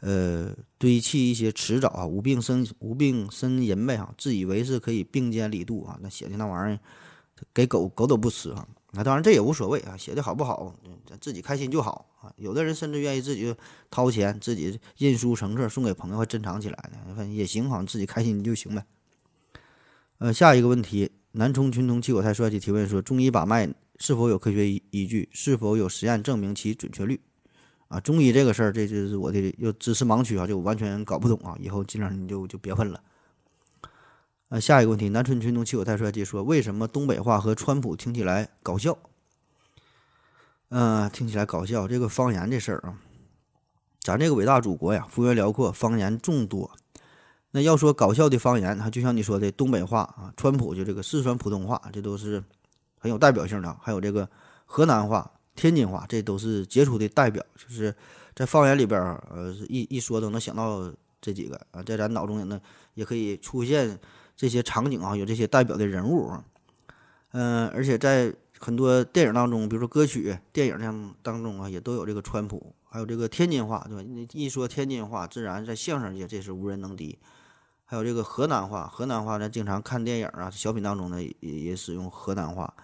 [0.00, 6.78] 呃，堆砌一些词藻啊，无病呻无病呻吟呗哈，自以为是可以并肩理度啊，那写的那玩意儿，
[7.54, 8.68] 给狗狗都不吃哈。
[8.92, 10.74] 那当然，这也无所谓啊，写的好不好，
[11.08, 12.30] 咱自己开心就好啊。
[12.36, 13.54] 有的人甚至愿意自己
[13.90, 18.84] 掏钱，自己印书成册送给朋友，还珍藏起来呢，反正也行哈，自己开心就行呗。
[20.18, 25.28] 呃，下一个问题，南充群童七果太帅气提问说：中医把脉是否有科学依依据？
[25.32, 27.20] 是否有实验证明其准确率？
[27.88, 31.56] 啊，中医这个事儿，这就是我的又知识盲区啊，就完全搞不懂啊。
[31.60, 33.00] 以后尽量你就就别问了。
[34.48, 38.98] 呃，下一个问题，南村群众气我太帅气说，为什么东北话和川普听起来搞笑？
[40.68, 41.86] 嗯，听起来搞笑。
[41.86, 42.98] 这个方言这事儿啊，
[44.00, 46.70] 咱这个伟大祖国呀，幅员辽阔，方言众多。
[47.52, 52.42] 那要说搞笑的方言，它，就像你说的东北话啊，川普就这个四川普通话，这都是
[53.06, 53.72] 很有代表性的。
[53.80, 54.28] 还有这个
[54.64, 57.40] 河南话、天津话，这都是杰出的代表。
[57.56, 57.94] 就是
[58.34, 62.60] 在方言里边，呃，一一说都能想到这几个啊，在咱脑中呢，
[62.94, 63.96] 也可以出现。
[64.38, 66.30] 这些场景啊，有这些代表的人物，
[67.30, 74.02] 嗯，而且在很多电影当中，比如说歌曲、电影当当中啊，也都有这个川普，还有这个天津话，对吧？
[74.06, 77.18] 你一说天津话，自然在相声界这是无人能敌。
[77.86, 82.74] 还有这个河南话，河南话咱经常看电影啊、小品当中呢，也也使用河南话。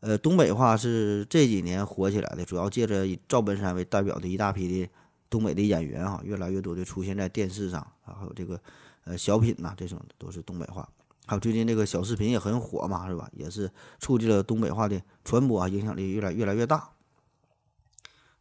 [0.00, 4.90] 呃，东北话是这几年火起来的，主要借着以赵本山为代表的一大批的
[5.28, 8.60] 东北的演员啊，越来越多的出现在电视上，还有这个。
[9.04, 10.86] 呃，小品呐，这种都是东北话。
[11.24, 13.30] 还有最近这个小视频也很火嘛，是吧？
[13.32, 16.90] 也是促进了东北话的传播啊，影响力越来越来越大。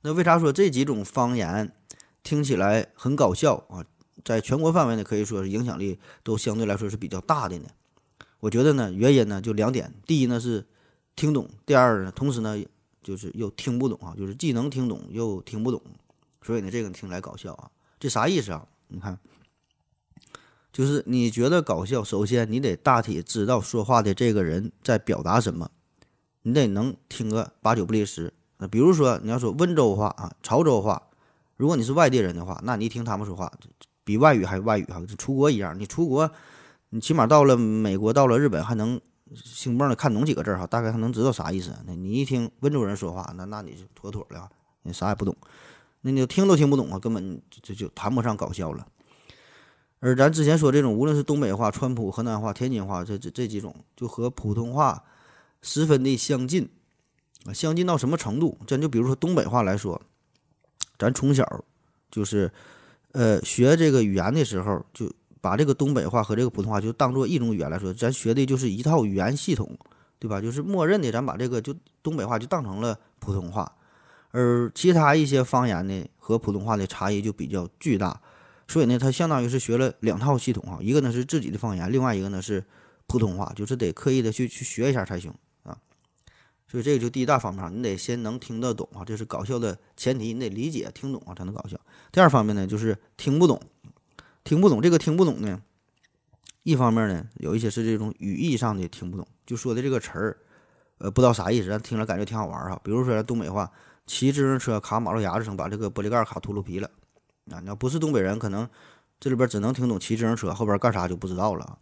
[0.02, 1.74] 那为啥说这几种方言
[2.24, 3.86] 听起来很搞笑啊？
[4.26, 7.70] 在全国范围呢，可以说是影响力都相对来说是比较大的呢？
[8.42, 10.68] 我觉得呢，原因呢就两点：第一呢是
[11.20, 12.58] 听懂；第二呢，同时呢
[13.04, 15.82] 就是又听不懂啊，就是既能听懂又听不懂。
[16.42, 18.66] 所以呢，这个听来搞笑啊，这啥意思啊？
[18.88, 19.20] 你看。
[20.72, 25.70] 就是你觉得搞笑，首先你得大体知道说话的这个人在表达什么，
[26.44, 28.34] 你得能听个八九不离十。
[28.60, 31.02] 那比如说你要说温州话啊、潮州话，
[31.58, 33.52] 如果你是外地人的话，那你听他们说话，
[34.06, 35.78] 比外语还外语哈，就出国一样。
[35.78, 36.32] 你出国，
[36.92, 39.02] 你起码到了美国、到了日本，还能
[39.36, 41.74] 兴蹦的看懂几个字哈，大概还能知道啥意思。
[41.86, 44.50] 那你一听温州人说话，那那你就妥妥的，
[44.84, 45.36] 你啥也不懂，
[46.02, 48.88] 那你就听都听不懂啊，根本就就谈不上搞笑了。
[50.00, 55.04] 而咱之前说这种，无论是东北话、川普、河南话、天津话，这这这几种，就和普通话
[55.62, 56.70] 十分的相近
[57.46, 58.58] 啊，相近到什么程度？
[58.66, 60.02] 咱就比如说东北话来说，
[60.98, 61.46] 咱从小
[62.10, 62.50] 就是
[63.12, 69.78] 呃学这个语言的时候，就把这个东北话和这个普通话就当做一种语言来说，咱学的就是一套语言系统，
[70.20, 70.42] 对吧？
[70.42, 71.74] 就是默认的，咱把这个就
[72.04, 73.72] 东北话就当成了普通话，
[74.32, 78.22] 而其他一些方言呢和普通话的差异就比较巨大。
[78.68, 82.64] 所以呢，他相当于是学了两套系统啊，一个呢是自己的方言，另外一个呢是
[83.08, 85.76] 普通话，就是得刻意的去去学一下才行啊。
[86.68, 91.80] 所以这个就第一大方面，你得先能听得懂啊，这是搞笑的前提，你得理解听懂啊才能搞笑。
[92.12, 93.60] 第二方面呢，就是听不懂，
[94.50, 95.62] 听不懂这个听不懂呢，
[96.64, 100.38] 一方面呢有一些是这种语义上的听不懂，就说的这个词儿，
[100.98, 102.82] 呃，不知道啥意思，但听了感觉挺好玩儿哈。
[102.84, 103.72] 比如说东北话，
[104.08, 106.90] 骑自行车卡马路牙子上，把这个玻璃盖卡秃噜皮了。
[107.52, 108.68] 啊，你要不是东北人，可能
[109.20, 111.78] 这里边只能听懂骑自行车，后边干啥就不知道了。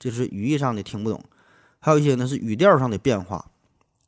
[0.00, 1.22] 这是语义上的听不懂，
[1.78, 3.48] 还有一些呢是语调上的变化，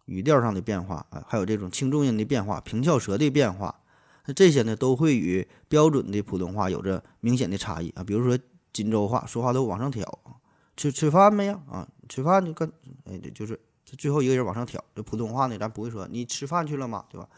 [0.06, 3.79] 语调上的变化啊，还有这种轻重音的变化、平翘舌的变化，
[4.32, 8.04] 这些呢都会与标准的普通话有着明显的差异啊。
[8.04, 8.38] 比如说
[8.72, 10.06] 锦州话，说话都往上挑，
[10.76, 11.60] 吃吃饭没呀？
[11.70, 12.70] 啊，吃饭就跟
[13.04, 14.82] 哎，就是最后一个人往上挑。
[14.94, 17.04] 这普通话呢，咱不会说你吃饭去了吗？
[17.10, 17.28] 对吧？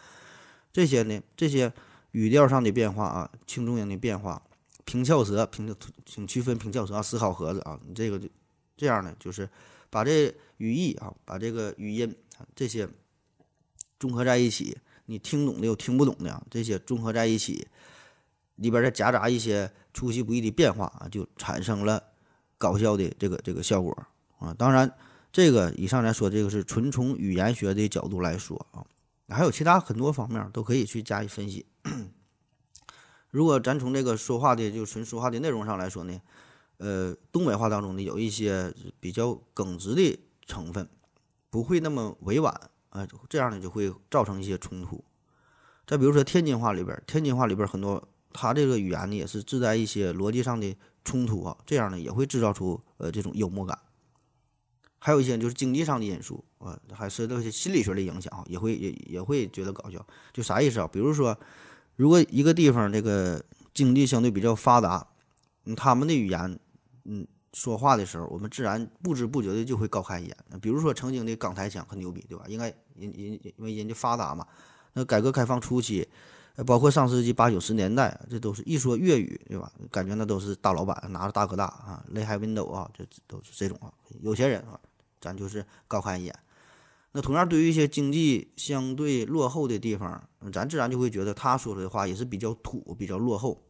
[0.73, 1.73] 这些呢，这些。
[2.13, 4.43] 语调上的变化啊，轻重音的变化，
[4.85, 5.75] 平翘舌，平
[6.05, 8.29] 请区分平翘舌啊，思考盒子啊，你这个就
[8.77, 9.49] 这样呢，就是
[9.89, 12.15] 把这语义啊，把这个语音
[12.55, 12.87] 这些
[13.99, 14.77] 综合在一起，
[15.13, 17.69] 你听懂的有听不懂的，这些综合在一起，
[18.57, 22.03] 里边再夹杂一些出其不意的变化啊，就产生了
[22.57, 23.95] 搞笑的这个这个效果
[24.39, 24.55] 啊。
[24.55, 24.91] 当然，
[25.31, 28.81] 这个以上咱说这个是纯从语言学的角度来说啊，
[29.29, 31.67] 还有其他很多方面都可以去加以分析。
[33.29, 36.19] 如果咱从这个说话的就纯说话的内容上来说呢，
[36.79, 40.89] 呃，东北话当中呢有一些比较耿直的成分，
[41.51, 45.05] 不会那么委婉啊，这样呢就会造成一些冲突。
[45.87, 53.79] 再比如说天津话里边，天津话里边很多，它这个语言呢也是自带一些逻辑上的冲突啊，这样呢也会制造出呃这种幽默感。
[54.99, 60.07] 还有一些就是经济上的因素啊，还受到一些心理学的影响啊，也会也也会觉得搞笑。
[60.33, 60.89] 就啥意思啊？
[60.93, 61.39] 比如说。
[61.97, 65.07] 如果一个地方这个经济相对比较发达，
[65.67, 66.59] 嗯，他们的语言，
[67.05, 70.37] 嗯，说话的时候，我们自然不知不觉的就会高看一眼。
[70.61, 72.45] 比如说曾经的港台腔很牛逼，对吧？
[72.49, 74.47] 应该人人因为人家发达嘛。
[74.95, 76.09] 那改革开放初期，
[76.67, 79.71] 包括上世纪八九十年代，这都是一说粤语，对吧？
[79.91, 84.79] 感觉那都是大老板拿着大哥大啊，雷海 window 啊，这都是这种啊，有钱人啊，
[85.21, 86.35] 咱就是高看一眼。
[87.13, 93.63] 那同样，对于一些经济相对落后的地方，咱自然就会觉得他说的话也是比较土、比较落后。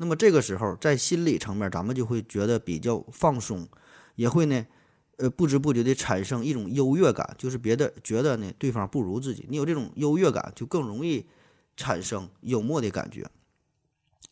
[0.00, 3.68] 那么这个时候，在心理层面，咱们就会觉得比较放松，
[4.14, 4.66] 也会呢，
[5.18, 11.26] 呃，不知不觉的产生一种优越感，就是别的觉得呢对方不如自己，你有这种优越感，就更容易
[11.76, 13.30] 产生幽默的感觉。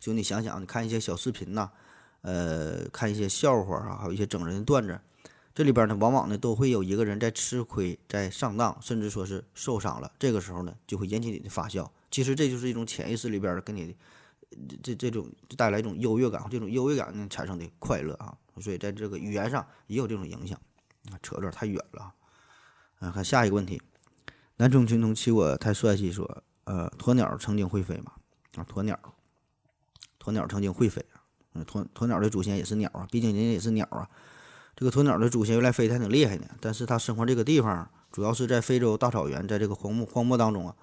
[0.00, 1.70] 就你想想，你看一些小视频呐，
[2.22, 4.98] 呃，看一些笑话啊，还有一些整人的段子。
[5.54, 10.10] 这里边呢，往往呢都会有一个人在吃亏、在上当，甚至说是受伤了。
[10.18, 11.92] 这个时候呢，就会引起你的发笑。
[12.10, 13.94] 其实这就是一种潜意识里边的，给你
[14.82, 18.36] 这这种带来一种优越感，这种优越感呢产生的快乐啊。
[18.60, 20.58] 所以在这个语言上也有这种影响
[21.10, 21.18] 啊。
[21.22, 22.12] 扯得太远了
[22.98, 23.10] 啊。
[23.10, 23.80] 看下一个问题，
[24.56, 28.12] 南充群童欺我太帅气，说呃，鸵鸟曾经会飞吗？
[28.56, 28.98] 啊，鸵鸟，
[30.22, 31.22] 鸵鸟曾经会飞啊。
[31.54, 34.08] 嗯，鸵鸵鸟的祖先也是鸟啊，毕竟人家也是鸟啊。
[34.74, 40.76] 这个鸵鸟的祖先原来飞得还挺厉害呢，但是它生活这个地方主要是在非洲大草原，在这个荒漠荒漠当中啊，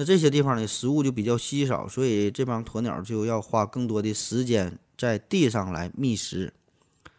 [0.00, 6.54] 那这些地方呢食物就比较稀少，所以这帮鸵鸟就要花更多的时间在地上来觅食。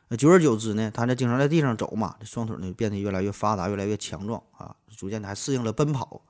[0.07, 6.21] 那久而久之呢，它呢经常在地上走嘛，这双腿呢变得越来越发达，越来越强壮啊，逐渐的还适应了奔跑。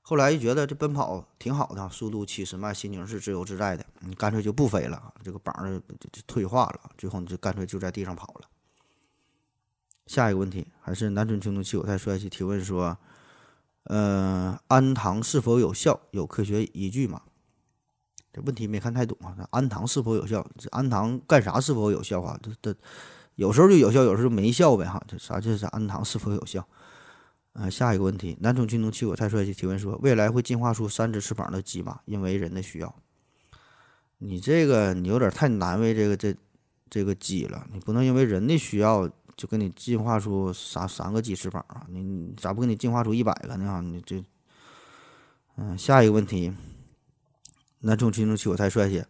[0.00, 8.48] 后来又觉得这奔跑挺好的，速度七十迈，心情是自由自在的，你干脆就不飞了，这个膀儿就就退化了，最后你就干脆就在地上跑了。
[10.06, 12.96] 下一个问题还是南春青铜器我太帅气提问说，
[13.84, 16.00] 呃，安糖是否有效？
[16.10, 17.20] 有科学依据吗？
[18.32, 19.34] 这问题没看太懂啊。
[19.36, 20.46] 那安糖是否有效？
[20.56, 22.38] 这安糖干啥是否有效啊？
[22.42, 22.74] 这这
[23.34, 25.02] 有时候就有效，有时候没效呗哈。
[25.06, 26.66] 这啥就是安糖是否有效？
[27.52, 32.00] 呃，下一个问题，南充青铜器我太帅气提问说，未来会进化出三只翅膀的鸡吗？
[32.06, 32.94] 因为人的需要。
[34.16, 36.34] 你这个你有点太难为这个这
[36.88, 39.10] 这个鸡了，你不能因为人的需要。
[39.36, 41.86] 就给你进化出三三个鸡翅膀啊？
[41.88, 43.80] 你你咋不给你进化出一百个呢？
[43.82, 44.24] 你这，
[45.56, 46.52] 嗯，下一个问题，
[47.80, 49.04] 南充青铜器我太帅气。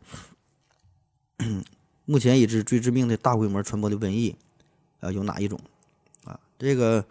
[2.06, 4.36] 目前已知最致命的大规模传播的瘟疫，
[5.00, 5.58] 啊，有哪一种？
[6.24, 7.04] 啊，这个，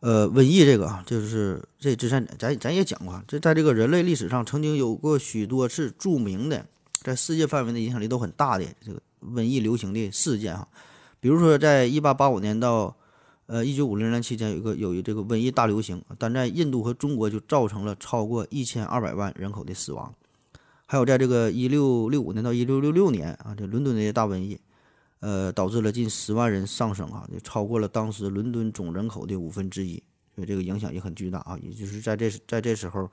[0.00, 6.66] 呃，瘟疫这个啊，就是这之前咱咱也讲过，这在这个人类历史上曾经有过许多次著名的，
[7.02, 10.66] 在世界范围内影响力都很大的这个瘟疫流行的事件哈。
[11.20, 12.96] 比如说，在一八八五年到，
[13.46, 20.14] 呃一九五零年期间，有一个有一这个瘟疫大流行，但在印度和中国就造成了超过一千二百万人口的死亡。
[20.86, 24.58] 还有在这个一六六五年到一六六六年啊，这伦敦的大瘟疫，
[25.20, 30.02] 呃导致了近十万人丧生啊，就超过了当时伦敦总人口的五分之一，
[30.34, 31.58] 所以这个影响也很巨大啊。
[31.62, 33.10] 也就是在这在这时候，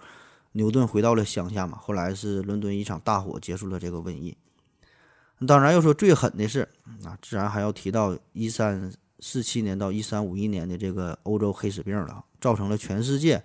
[0.54, 4.36] 牛顿回到了乡下嘛，后来是伦敦一场大火结束了这个瘟疫。
[5.46, 6.68] 当然，要说最狠的是
[7.04, 13.44] 啊，自然还要提到一三四七年到一三五一年的这个欧洲黑死病了，造成了全世界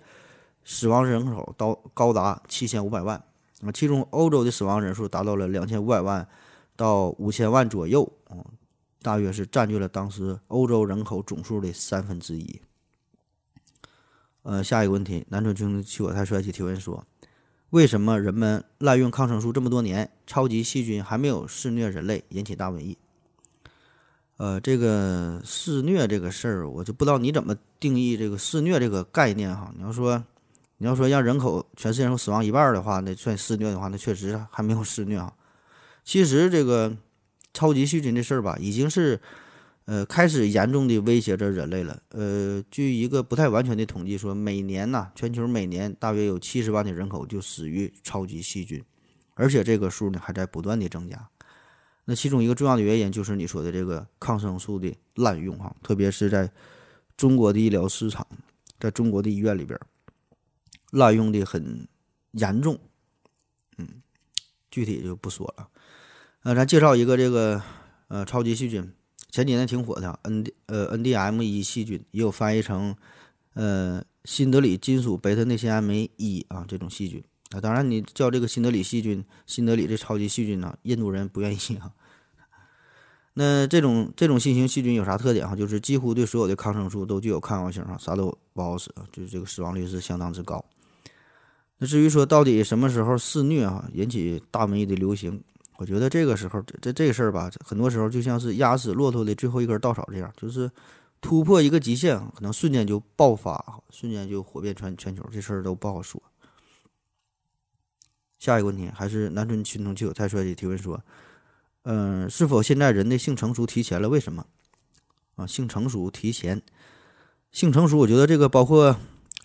[0.65, 3.15] 死亡人口到高达七千五百万
[3.61, 6.27] 啊，其中欧洲的死亡人数达到了两千五百万
[6.75, 8.37] 到五千万左右啊，
[9.03, 12.59] 大约是占据了当时欧洲人口总数的三分之一。
[14.41, 17.05] 呃，下一个问题，南春君气我太帅气提问说。
[17.73, 22.95] 为什么人们滥用抗生素这么多年，超级细菌还没有肆虐人类，引起大瘟疫？
[24.37, 29.73] 呃，这个肆虐这个事儿，我就不知道你怎么定义这个肆虐这个概念哈。
[29.75, 30.23] 你要说，
[30.77, 35.33] 你要说让人口全世界人口死亡一半儿的话，那算肆虐的话，那确实还没有肆虐啊。
[36.03, 36.95] 其实这个
[37.55, 39.19] 超级细菌的事儿吧，已经是。
[39.85, 42.01] 呃，开始严重的威胁着人类了。
[42.09, 48.83] 呃，据一个不太完全的统计说，每年呐，全球每年大约有七十万的人口就死于超级细菌，
[49.33, 51.29] 而且这个数呢还在不断的增加。
[52.05, 56.51] 那其中一个重要的原因就是你说的这个抗生素的滥用哈，特别是在
[57.15, 58.25] 中国的医疗市场，
[58.79, 59.79] 在中国的医院里边，
[60.91, 61.87] 滥用的很
[62.31, 62.79] 严重。
[63.77, 63.87] 嗯，
[64.69, 65.69] 具体就不说了。
[66.43, 67.61] 呃，咱介绍一个这个
[68.07, 68.93] 呃超级细菌，
[69.33, 72.95] 前几年挺火的，N 呃 NDM 一细菌，也有翻译成
[73.55, 77.23] 呃新德里金属贝塔内酰胺酶一啊这种细菌。
[77.49, 81.89] 啊，当然，你叫这个新德里细菌，新德里这超级细菌呢，印度人不愿意啊。
[83.33, 85.55] 那这种这种新型细菌有啥特点哈？
[85.55, 90.63] 就是几乎对所有的抗生素都具有抗药性啊，啥都不好使，就是这个死亡率是相当之高。
[91.79, 95.43] 那至于说到底什么时候肆虐啊，引起大瘟疫的流行，
[95.77, 100.69] 我觉得这个时候这这这事儿吧，很多时候就像是压死骆驼的最后一根稻草这样，就是
[101.19, 106.21] 突破一个极限，可能瞬间就爆发，瞬间就火遍全全球，这事儿都不好说。
[108.39, 111.01] 下一个问题还是南村群众气友太帅的提问说
[111.83, 114.09] ：“嗯，是否现在人的性成熟提前了？
[114.09, 114.45] 为什么？
[115.35, 116.61] 啊，性成熟提前，
[117.51, 118.95] 性成熟，我觉得这个包括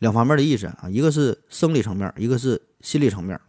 [0.00, 3.40] 两方面的意思啊，一个是生理层面，一个是心理层面。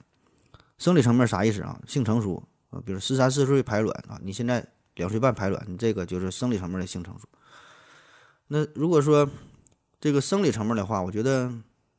[0.77, 1.81] 生理层面啥意思啊？
[1.87, 7.27] 性成熟啊，比如十三四岁排卵啊，你现在两岁半排卵，你这个就是生理层面的性成熟。
[8.47, 9.29] 那如果说
[9.99, 11.51] 这个生理层面的话，我觉得。”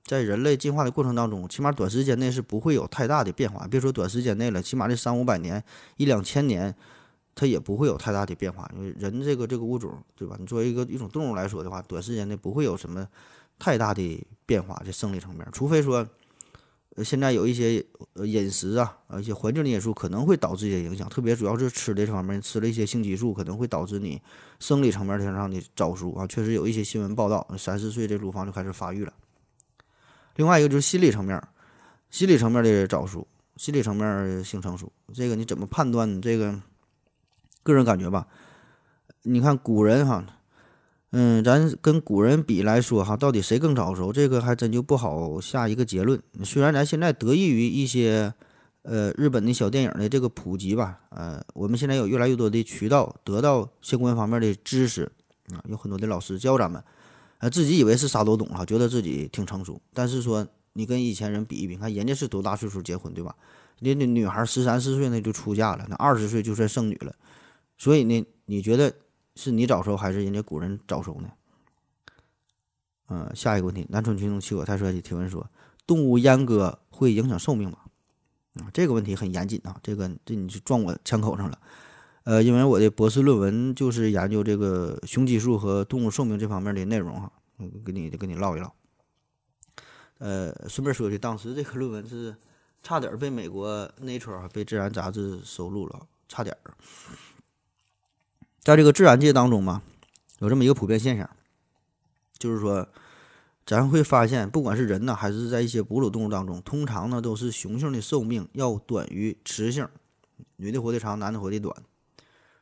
[0.02, 3.64] 在人类进化的过程当中，起码短时间内是不会有太大的变化。
[3.68, 5.62] 别说短时间内了，起码这三五百年、
[5.98, 6.74] 一两千年，
[7.32, 8.68] 它也不会有太大的变化。
[8.74, 10.34] 因为人这个这个物种，对吧？
[10.40, 13.06] 你作为一个一种动物来说的话，短时间内不会有什么
[13.56, 15.46] 太大的变化，这生理层面。
[15.52, 16.04] 除非说，
[17.04, 17.84] 现在有一些
[18.16, 21.08] 饮食啊，一些环境的因素可能会导致一些影响。
[21.08, 24.20] 特别主要是吃的这方面，吃了一些性激素，可能会导致你
[24.58, 26.26] 生理层面上的早熟啊。
[26.26, 29.12] 确实有一些新闻报道，三四岁这乳房就开始发育了。
[30.36, 31.42] 另外一个就是心理层面，
[32.10, 36.20] 心理层面的早熟，心理层面性成熟，这个你怎么判断？
[36.22, 36.60] 这个
[37.62, 38.26] 个人感觉吧。
[39.22, 40.24] 你看古人哈，
[41.12, 44.12] 嗯，咱跟古人比来说哈，到底谁更早熟？
[44.12, 46.22] 这个还真就不好下一个结论。
[46.44, 48.32] 虽然咱现在得益于一些
[48.82, 55.10] 呃日本的小电影的这个普及吧，呃，我们现在有越来越多的渠道得到相关方面的知识
[55.52, 56.82] 啊，有很多的老师教咱们。
[57.38, 59.80] 啊，自己以为是啥都懂哈，觉得自己挺成熟。
[59.94, 63.34] 但是说你跟以前人比一比，看人家是多大岁数结婚，对吧？
[63.80, 67.12] 那那女孩十三四岁那就出嫁了，那二十岁就算剩女了。
[67.78, 68.92] 所以呢，你觉得
[69.34, 71.30] 是你早熟还是人家古人早熟呢？
[73.08, 75.48] 嗯，下一个问题，南村群众七我太帅气提问说，
[75.86, 77.78] 动物阉割会影响寿命吗？
[78.54, 81.58] 啊，这个问题很严谨啊，这个这你就撞我枪口上了。
[82.24, 87.32] 呃，因为我的博士论文就是研究这个雄激素和动物寿命这方面的内容哈，
[87.84, 88.72] 跟你跟你唠一唠。
[90.18, 92.36] 呃，顺便说句，当时这个论文是
[92.82, 96.74] 差点被美国 Nature 被自然杂志收录了，差点儿。
[98.70, 99.82] 在这个自然界当中嘛，
[100.38, 101.28] 有这么一个普遍现象，
[102.38, 102.86] 就是说，
[103.66, 109.88] 咱会发现，不管是人呢，还是在一些哺乳动物当中，通常呢都是雄性的寿命要短于雌性，
[110.54, 111.74] 女的活得长，男的活得短。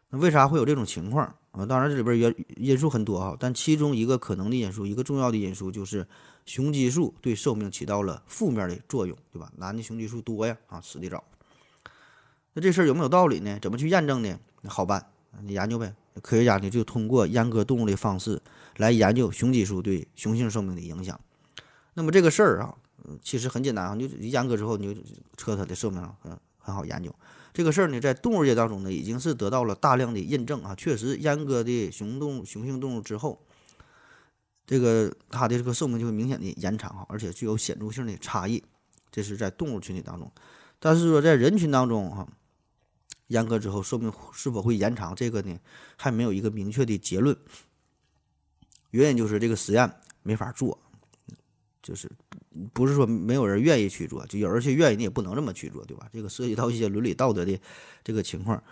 [0.08, 1.66] 那为啥会有这种情况啊？
[1.66, 6.06] 当然这里边原因素很多哈，但其中一个可能的因素，一个重要的因素就是
[6.46, 9.52] 雄激素对寿命起到了负面的作用，对吧？
[9.58, 11.22] 男的雄激素多呀，啊，死的早。
[12.54, 13.58] 那这事儿有没有道理呢？
[13.60, 14.38] 怎么去验证呢？
[14.64, 15.06] 好办，
[15.42, 15.94] 你研究呗。
[16.20, 18.42] 科学家呢就通过阉割动物的方式
[18.78, 21.18] 来研究雄激素对雄性寿命的影响。
[21.94, 22.74] 那么这个事儿啊，
[23.22, 25.00] 其实很简单啊，你就阉割之后你就
[25.36, 27.14] 测它的寿命，嗯，很好研究。
[27.52, 30.74] 这个事儿呢，在动物界当中呢，已经是得到了大量的印证啊。
[30.74, 33.40] 确实，阉割的雄动雄性动物之后，
[34.66, 38.62] 这个它的这个寿命就会明显的延长啊，而且具有显著性的差异。
[39.10, 40.30] 这是在动物群体当中，
[40.78, 42.28] 但是说在人群当中哈，
[43.28, 45.58] 阉割之后寿命是否会延长，这个呢
[45.96, 47.36] 还没有一个明确的结论。
[48.90, 49.90] 原因就是这个实验
[50.22, 50.78] 没法做。
[51.80, 52.10] 就是
[52.74, 56.06] 不是说没有人愿意去做，就有人去愿意，你也不能这么去做，对吧？
[56.12, 57.58] 这个涉及到一些伦理道德的
[58.04, 58.62] 这个情况，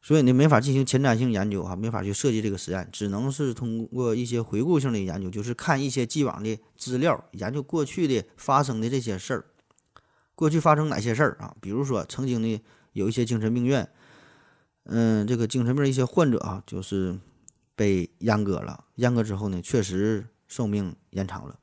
[0.00, 9.46] 所以你没法进行前瞻性研究哈，没法去设计这个实验，只能是通过一些回顾性的研究，就是看一些既往的资料，研究过去的发生的这些事儿，
[10.36, 11.56] 过去发生哪些事儿啊？
[11.60, 12.62] 比如说曾经的
[12.94, 13.88] 有一些精神病院，
[14.84, 17.18] 嗯，这个精神病一些患者啊，就是
[17.76, 21.58] 被阉割了，阉割之后呢，确实寿命延长了。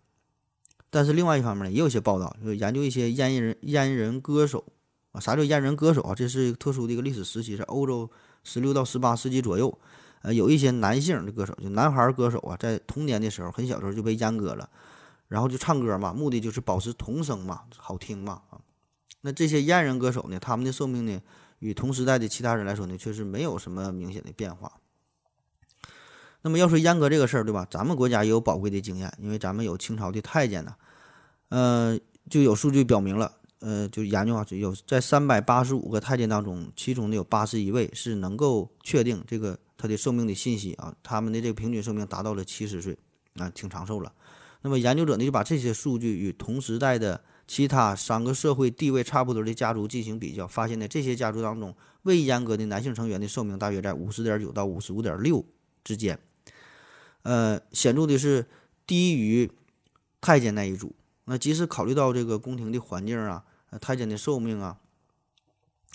[0.90, 4.66] 但是另外一方面呢，也有一些报道，就研究一些阉人阉人歌手
[5.14, 6.14] 啊，啥叫阉人歌手啊？
[6.14, 8.10] 这是一个特殊的一个历史时期，在欧洲
[8.44, 9.80] 十六到十八世纪左右，
[10.24, 14.70] 呃，有一些男性的歌手，就男孩歌手啊，在童年的时候，很小的时候就被阉割了，
[15.30, 18.60] 然后就唱歌嘛，目的就是保持童声嘛，好听嘛啊。
[19.22, 21.22] 那这些阉人歌手呢，他们的寿命呢，
[21.60, 24.74] 与同时代的其他人来说呢，确实没有什么明显的变化。
[26.42, 27.68] 那么要说阉割这个事儿，对吧？
[27.70, 30.76] 咱们国家也有宝贵的经验，因为咱们有清朝的太监呢，
[31.50, 32.00] 呃，
[32.30, 42.98] 就有数据表明了，呃，就研究啊，有在三百八十五个太监当中，其中呢有八十一位是能够确定这个他的寿命的信息啊，他们的这个平均寿命达到了七十岁
[43.36, 44.12] 啊，挺长寿了。
[44.64, 55.44] 那么研究者呢就把这些数据与同时代的其他三个社会地位差不多的家族进行比较，发现呢这些家族当中未阉割的男性成员的寿命大约在五十点九到五十五点六
[55.84, 56.18] 之间。
[57.24, 58.48] 呃，显著的是
[58.88, 59.52] 低于
[60.22, 60.96] 太监那一组。
[61.26, 63.44] 那即使考虑到这个宫廷的环境啊，
[63.82, 64.78] 太监的寿命啊，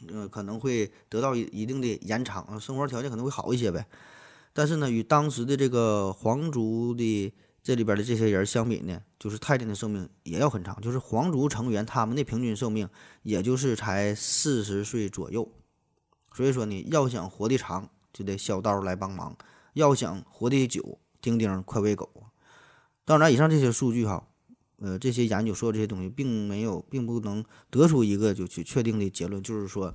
[0.09, 3.87] 呃，可能会得到一一定的延长，生活条件可能会好一些呗。
[4.53, 7.33] 但是呢，与当时的这个皇族的
[7.67, 10.81] 这里边的这些人相比呢，就是太监的寿命也要很长。
[10.81, 12.89] 就是皇族成员他们的平均寿命
[13.25, 15.51] 也就是才四十岁左右。
[16.33, 19.33] 所以说呢，要想活得长，就得小刀来帮忙；
[19.73, 22.09] 要想活得久，丁丁快喂狗，
[23.05, 24.29] 当然，以上这些数据哈，
[24.79, 29.93] 呃，这些研究说这些东西，并没有，并不能得出一个就去确定的结论，就是说，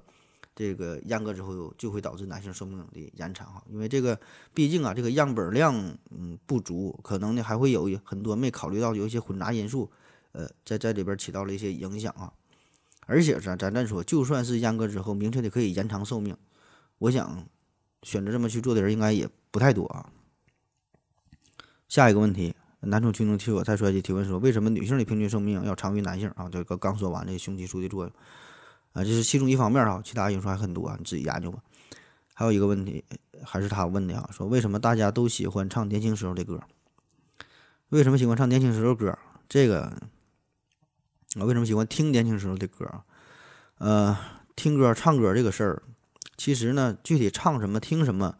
[0.53, 4.19] 这个阉割之后就会导致男性寿命的延长哈，因为这个
[4.53, 9.89] 毕竟啊，这个样本量嗯不足，可能呢还会有很多没考虑到有一些混杂因素，
[10.33, 12.33] 呃，在在里边起到了一些影响啊，
[13.07, 16.35] 而且咱咱再说，就算是阉割之后明确的可以延长寿命，
[16.97, 17.47] 我想
[18.03, 20.11] 选择这么去做的人应该也不太多啊。
[21.87, 26.49] 下一个问题，男宠群众替我太帅气提问说：为什么女性的平均寿命要长于男性啊？
[26.49, 28.13] 这个刚说完这个雄激素的作用
[28.93, 31.59] 啊，这是其中一方面啊，其他因素还很多啊，你自己研究吧。
[32.33, 33.03] 还有一个问题，
[33.43, 36.59] 还是他问的啊，说为什么大家都喜欢唱年轻时候的歌？
[37.89, 39.17] 为什么喜欢唱年轻时候歌？
[39.47, 39.91] 这个
[41.35, 43.03] 我为什么喜欢听年轻时候的歌？
[43.77, 44.17] 呃，
[44.55, 45.83] 听歌唱歌这个事儿，
[46.37, 48.35] 其实呢，具体唱什么听什么。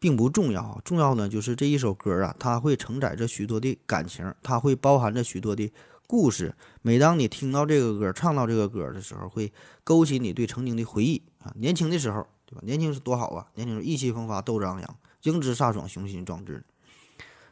[0.00, 5.72] 并不重要，重要呢就是这一首歌啊，它会承载着许多的感情，它会包含着许多的
[6.06, 6.54] 故事。
[6.82, 9.52] 每当你听到这个歌，唱到这个歌的时候，会
[9.82, 11.52] 勾起你对曾经的回忆啊。
[11.56, 12.60] 年轻的时候，对吧？
[12.64, 13.46] 年轻是多好啊！
[13.54, 16.64] 年轻时意气风发，斗志昂扬，英姿飒爽，雄心壮志。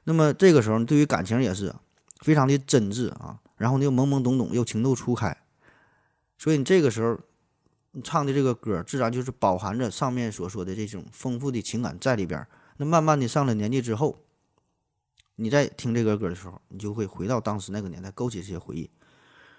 [0.04, 1.74] 那么这个时候，对于感情也是
[2.20, 3.38] 非常的真挚啊。
[3.56, 5.36] 然后你又懵懵懂懂，又情窦初开，
[6.38, 7.18] 所以你这个时候。
[8.02, 12.48] 唱的这个歌，自然就是饱含着上面所说的这种丰富的情感在里边。
[12.78, 14.18] 那慢慢的上了年纪之后，
[15.42, 18.88] 你在听这个歌的时候，你就会回到当时那个年代，勾起这些回忆。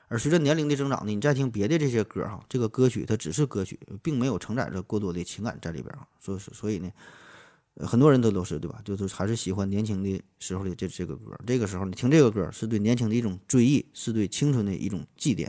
[0.07, 6.07] 而随着年龄的增长呢，你再听别的这些歌哈，这个歌曲它只是歌曲，并没有承载着过多的情感在里边啊。
[6.19, 6.91] 所以所以呢，
[7.77, 8.79] 很多人都都是对吧？
[8.86, 11.36] 就是还是喜欢年轻的时候的这这个歌。
[11.47, 15.47] 这个时候你听这个歌，是对年轻的一种追忆，是对青春的一种祭奠。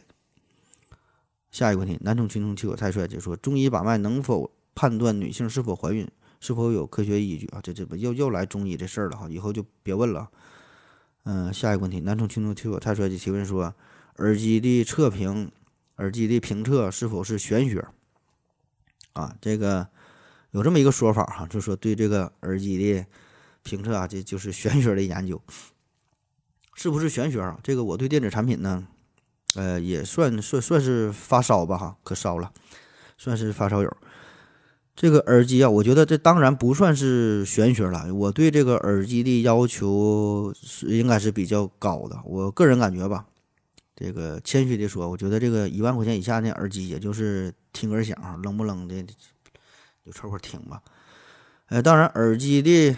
[1.51, 6.09] 下一个问题，男宠群宠气我太帅，就说中医把脉能否判断女性是否怀孕，
[6.45, 7.61] 是否有科学依据啊？
[7.63, 10.29] 这这不又又来中医这事儿了哈，以后就别问了。
[11.23, 13.75] 嗯，下一个问题，南充群宠气我太帅就提问说，
[14.17, 15.51] 耳机的测评，
[15.97, 17.89] 耳机的评测是否是玄学？
[19.15, 19.89] 啊，这个
[20.51, 23.07] 有这么一个说法哈，就说对这个耳机的
[23.63, 25.41] 评测啊，这就是玄学的研究，
[26.75, 27.59] 是不是玄学啊？
[27.63, 28.87] 这个我对电子产品呢？
[29.55, 32.53] 呃，也算算算是发烧吧，哈，可烧了，
[33.17, 33.97] 算是发烧友。
[34.97, 38.15] 这个耳机啊，我觉得这当然不算是玄学了。
[38.15, 42.21] 我对这个耳机的要求是应该是比较高的。
[42.25, 43.27] 我个人感觉吧，
[43.97, 49.03] 这个谦虚的说，我觉得这个一万块钱以下的耳机，也就是听个响，冷不冷的
[50.05, 50.81] 就凑合听吧。
[51.67, 52.97] 呃，当然，耳机的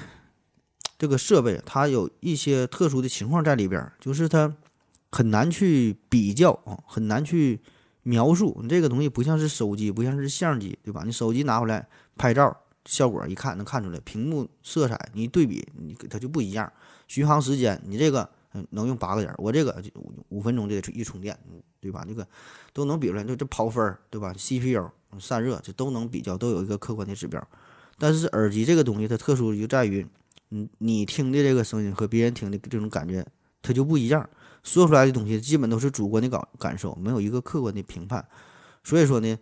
[0.99, 4.55] 这个设备，它有一些特殊的情况在里边，就是它。
[5.13, 7.61] 很难去比较啊，很难去
[8.07, 8.57] 描述。
[8.63, 11.03] 你这个东西不像是手机，不像是相机，对吧？
[11.05, 11.87] 你手机拿回来
[12.17, 16.73] 拍照，效果一看能看出来，屏幕色彩你对比，你它就不一样。
[17.09, 18.29] 续航时间，你这个
[18.71, 19.91] 能用八个点，我这个就
[20.29, 21.37] 五分钟就得一充电，
[21.81, 22.05] 对吧？
[22.07, 22.27] 这个
[22.73, 24.89] 都能比出来，就这跑分儿，对吧？CPU
[25.19, 27.45] 散热这都能比较，都有一个客观的指标。
[27.99, 30.07] 但是耳机这个东西，它特殊就在于，
[30.51, 33.27] 你你听的这个声音和别人听的这种感觉，
[33.63, 34.29] 它就不一样。
[34.67, 38.27] 说出来的东西基本都是主观的感感受，没有一个客观的评判，
[38.83, 39.39] 所以说呢，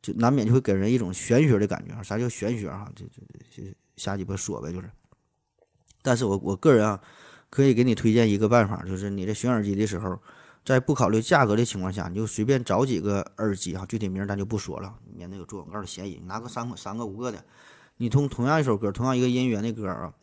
[0.00, 2.00] 就难免就会给人一种玄学的感觉。
[2.04, 2.88] 啥叫玄学哈？
[2.94, 4.88] 就就瞎鸡巴说呗，就是。
[6.02, 7.00] 但是我我个人啊，
[7.50, 10.16] 可以给你推荐一个办法，就是你在选耳机的时候，
[10.64, 16.22] 在不考虑价格的情况下，你就随便找几个耳机哈，具体名咱就不说了，免得有做广告的嫌疑。
[16.26, 17.44] 拿个三个、三个、五个的，
[17.96, 20.14] 你从同样一首歌，同样一个音源的歌啊。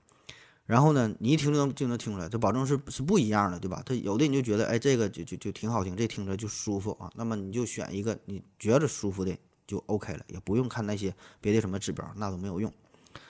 [0.71, 3.83] 然后呢，你一听就能就能听出来，这保证是是不一样的，对吧？
[3.85, 7.11] 它有的你就觉得，哎，这个就就就挺好听，这听着就舒服啊。
[7.13, 12.71] 那么你就选一个你觉得舒服的就 OK 了，也不用看那些别的什么指标，那都没有用。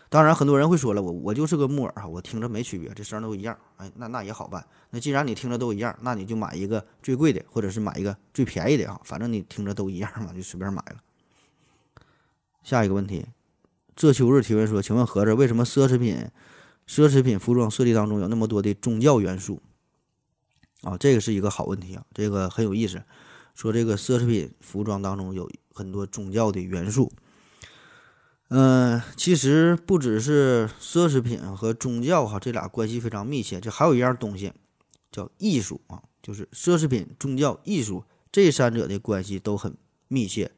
[0.08, 3.58] 当然，很多人会说了，我我就是个木耳哈，我听着没区别，这声都一样。
[3.78, 4.64] 哎，那那也好办。
[4.92, 10.98] 那既然你听着都一样，那你就买一个最贵的，或者是买一个最便宜的啊，反正你听着都一样嘛，就随便买了。
[12.62, 13.26] 下一个问题，
[13.96, 16.30] 这秋日提问说，请问盒子为什么奢侈品？
[16.92, 19.62] 奢侈品服装设计当中有那么多的宗教元素
[20.82, 23.02] 啊，这个是一个好问题啊，这个很有意思。
[23.56, 27.10] 说这个奢侈品服装当中有很多宗教的元素，
[28.50, 33.62] 嗯，其实不只是奢侈品和宗教哈，这俩关系非常密切。
[33.62, 34.52] 这还有一样东西
[35.14, 39.74] 叫艺术啊，就是奢侈品、宗教、艺术这三者的关系都很
[40.10, 40.52] 密切，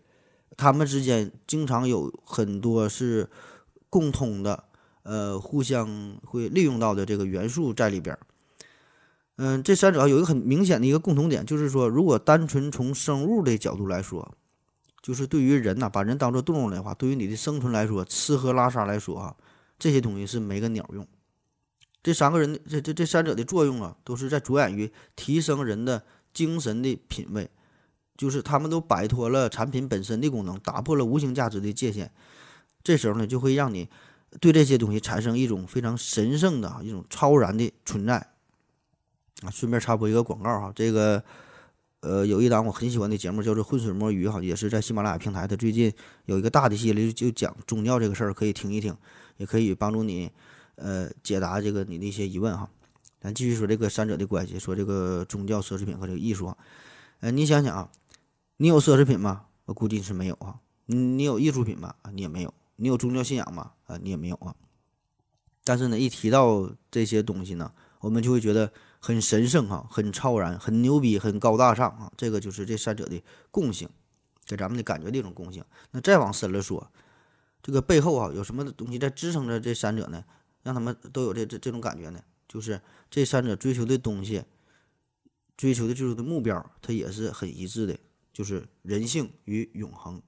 [0.58, 3.30] 他们之间经常有很多是
[3.92, 4.64] 共通的。
[5.04, 8.18] 呃，互相会利用到的这个元素在里边，
[9.36, 14.34] 嗯，这三者有一个很明显的一个共同点，就是说，如果单纯从生物的角度来说，
[15.02, 19.36] 就是对于人呐，把人当做动物的话，对于你的生存来说，吃喝拉撒来说啊，
[19.78, 21.06] 这些东西是没个鸟用。
[22.02, 27.50] 这三个人，这这这三者的作用啊，都是在着眼于提升人的精神的品味，
[28.16, 32.10] 就是他们都摆脱了产品本身的功能，打破了无形价值的界限，
[32.82, 33.90] 这时候呢，就会让你。
[34.40, 38.16] 对这些东西产生一种非常神圣的一种超然的存在
[39.42, 39.50] 啊！
[39.52, 41.24] 顺便插播一个广告哈，这个
[42.00, 45.48] 呃有一档我很喜欢的节目叫做《浑水摸鱼》哈，也是在喜马拉雅平台。
[45.48, 45.94] 它最近
[46.26, 48.96] 有一个大的系列就讲宗教这个事儿，可以听一听，
[49.38, 50.32] 也可以帮助你
[50.76, 52.70] 呃解答这个你的一些疑问哈。
[53.22, 56.58] 咱继续说这个三者的关系，说这个宗教奢侈品和这个艺术啊，
[57.20, 57.90] 呃，你想想啊，
[58.58, 59.46] 你有奢侈品吗？
[59.66, 60.60] 我估计是没有啊。
[60.86, 61.96] 你有艺术品吗？
[62.12, 62.54] 你也没有。
[62.84, 63.72] 你有宗教信仰吗？
[63.86, 64.54] 啊，你也没有啊。
[65.64, 68.70] 但是呢，一提到这些东西呢，我们就会觉得
[69.00, 72.12] 很神圣哈，很超然，很牛逼，很高大上啊。
[72.18, 73.88] 这个就是这三者的共性，
[74.46, 75.64] 给咱们的感觉的一种共性。
[75.92, 76.92] 那再往深了说，
[77.62, 80.22] 这个背后啊，有什么东西在支撑着这三者呢？
[80.62, 82.22] 让他们都有这这这种感觉呢？
[82.50, 84.44] 就是这三者追求的东西，
[85.56, 87.98] 追求的最终的目标，它也是很一致的，
[88.34, 90.22] 就是人性与永恒。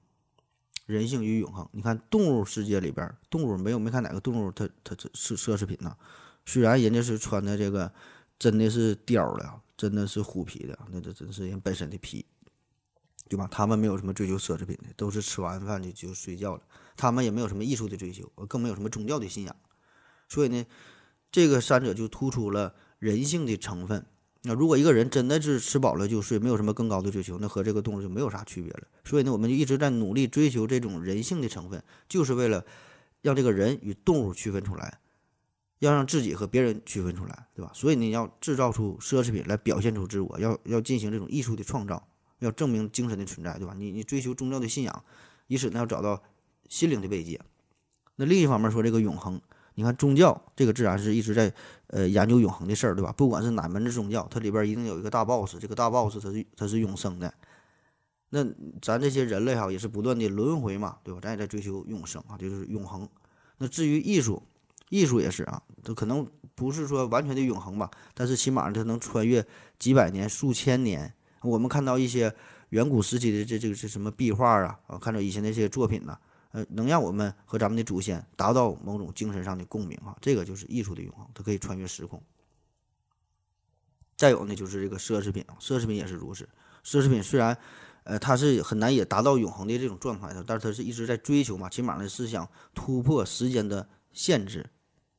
[0.86, 5.96] 人性与永恒，你看动物世界里边，动物没有没看哪个动物它它它是奢侈品呢？
[6.44, 7.92] 虽然人家是穿的这个
[8.38, 12.24] 真的是貂的，真的是虎皮的，那这真是人本身的皮，
[13.28, 13.48] 对吧？
[13.50, 16.62] 他们没有什么追求奢侈品的，都是吃完饭就就睡觉了。
[16.96, 19.56] 他们也没有什么艺术的追求，更没有什么宗教的信仰。
[20.28, 20.64] 所以呢，
[21.32, 24.06] 这个三者就突出了人性的成分。
[24.48, 28.82] 那如果一个人真的是吃饱了就睡，没有什么更高的追求，那和这个动物就没有啥区别了。
[29.04, 32.64] 所以呢，我们就一直在努力追求这种人性的成分，就是为了
[33.22, 35.00] 让这个人与动物区分出来，
[35.80, 37.72] 要让自己和别人区分出来，对吧？
[37.74, 42.06] 所以你要制造出奢侈品来表现出自我，要要进行这种艺术的创造，
[42.38, 43.74] 要证明精神的存在，对吧？
[43.76, 45.04] 你你追求宗教的信仰，
[45.48, 46.22] 以此呢要找到
[46.68, 47.40] 心灵的慰藉。
[48.14, 49.40] 那另一方面说这个永恒。
[49.76, 51.52] 你看宗教这个自然是一直在
[51.88, 53.12] 呃研究永恒的事儿，对吧？
[53.12, 57.32] 不管是哪门子宗教，它里边一定有一个大 boss，这个大 boss 它是它是永生的。
[58.30, 58.42] 那
[58.80, 61.20] 咱这些人类哈也是不断的轮回嘛，对吧？
[61.22, 63.06] 咱也在追求永生啊，就是永恒。
[63.58, 64.42] 那至于艺术，
[64.88, 69.46] 艺术也是啊，它可能不是说完全的永恒吧，但是起码它能穿越
[69.78, 71.12] 几百年、数千年。
[71.42, 72.34] 我们看到一些
[72.70, 76.18] 远古时期的这这个是什么壁画啊啊，看到以前那些作品呢。
[76.56, 82.22] 呃，能让我们和咱们的祖先达到某种精神上的共鸣啊，这个就是艺术的永恒，它可以穿越时空。
[84.16, 86.48] 再有呢，就是这个奢侈品，奢侈品也是如此。
[86.82, 87.54] 奢侈品虽然，
[88.04, 94.66] 呃，它是很难也达到永恒的这种状态的，但是它是一直在追求嘛，起码呢是想突破时间的限制，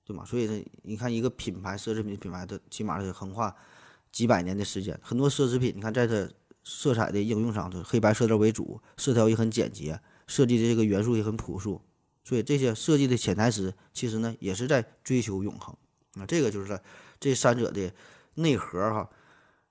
[0.06, 0.26] 对吗？
[0.26, 3.56] 所以呢，你看一个品牌奢侈品品牌，它起码是横跨
[4.12, 5.00] 几百年的时间。
[5.04, 6.28] 很多奢侈品，你看在它
[6.64, 10.02] 色彩的应用上，就黑白色调为主，色调也很简洁。
[10.28, 11.82] 设计的这个元素也很朴素，
[12.24, 15.76] 所以这些设计的潜台词其实呢也是在追求永恒
[16.14, 16.80] 啊，这个就是
[17.20, 17.92] 这三者的
[18.36, 19.10] 内核哈。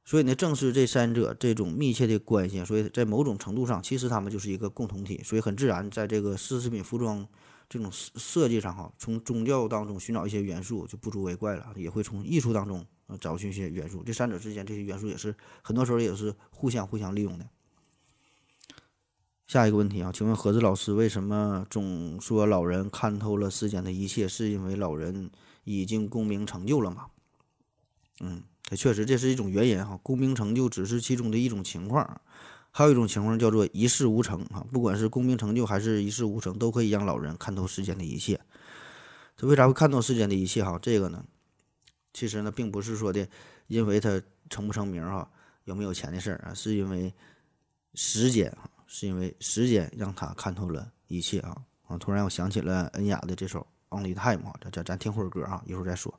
[0.08, 5.20] 所以呢，正是这三者这种密切的关系，所以在某种程度上，其实他们就是一个共同体。
[5.24, 7.26] 所以很自然，在这个奢侈品服装
[7.68, 14.04] 这种设计上哈，从宗教当中寻找一些元素就不足为怪了，也会从艺术当中呃找寻一些元素。
[14.04, 17.44] 这三者之间这些元素也是很多时候也是互相互相利用的。
[19.46, 24.26] 下一个问题啊，请问何子老师，为什么总说老人看透了世间的一切？
[24.26, 25.30] 是因为老人
[25.62, 27.06] 已经功名成就了吗？
[28.20, 29.96] 嗯，这确实这是一种原因哈。
[30.02, 32.20] 功名成就只是其中的一种情况，
[32.72, 34.66] 还有一种情况叫做一事无成哈。
[34.72, 38.40] 不管是功名成就还是一事无成，都可以让老人看透世间的一切。
[39.36, 40.76] 他为啥会看透世间的一切哈？
[40.82, 41.24] 这个呢，
[42.12, 43.28] 其实呢，并不是说的
[43.68, 44.20] 因为他
[44.50, 45.30] 成不成名哈，
[45.66, 47.14] 有没有钱的事儿啊，是因为
[47.94, 51.56] 时间啊，是因为时间让他看透了一切啊
[51.86, 51.98] 啊！
[51.98, 53.66] 突然我想起了恩雅的这首
[53.96, 56.12] 《Only Time》啊，咱咱咱听会儿歌啊，一会儿再说。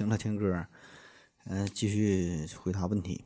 [0.00, 0.64] 行，了听歌，
[1.44, 3.22] 嗯，继续回答问题。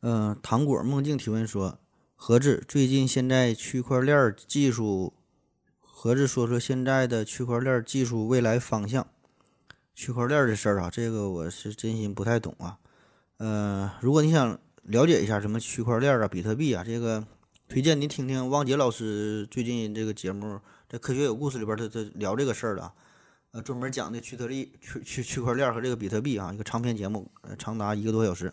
[0.00, 1.78] 嗯，糖果梦境提问说：
[2.16, 5.14] 何志，最近现在区块链技术，
[5.78, 9.06] 何志说说现在的区块链技术未来方向。
[9.94, 12.80] 区块链的事儿啊，这个我是真心不太懂啊。
[13.36, 17.24] 呃，如果你想了解一下什么区块链啊、比特币啊，这个
[17.68, 20.58] 推荐你听听汪杰老师最近这个节目，
[20.88, 22.92] 在《科学有故事》里边，他他聊这个事儿的。
[23.52, 28.52] 呃，专门讲的区特利区区区块链和这个比特币啊，一个长篇节目，呃，长达一个多小时。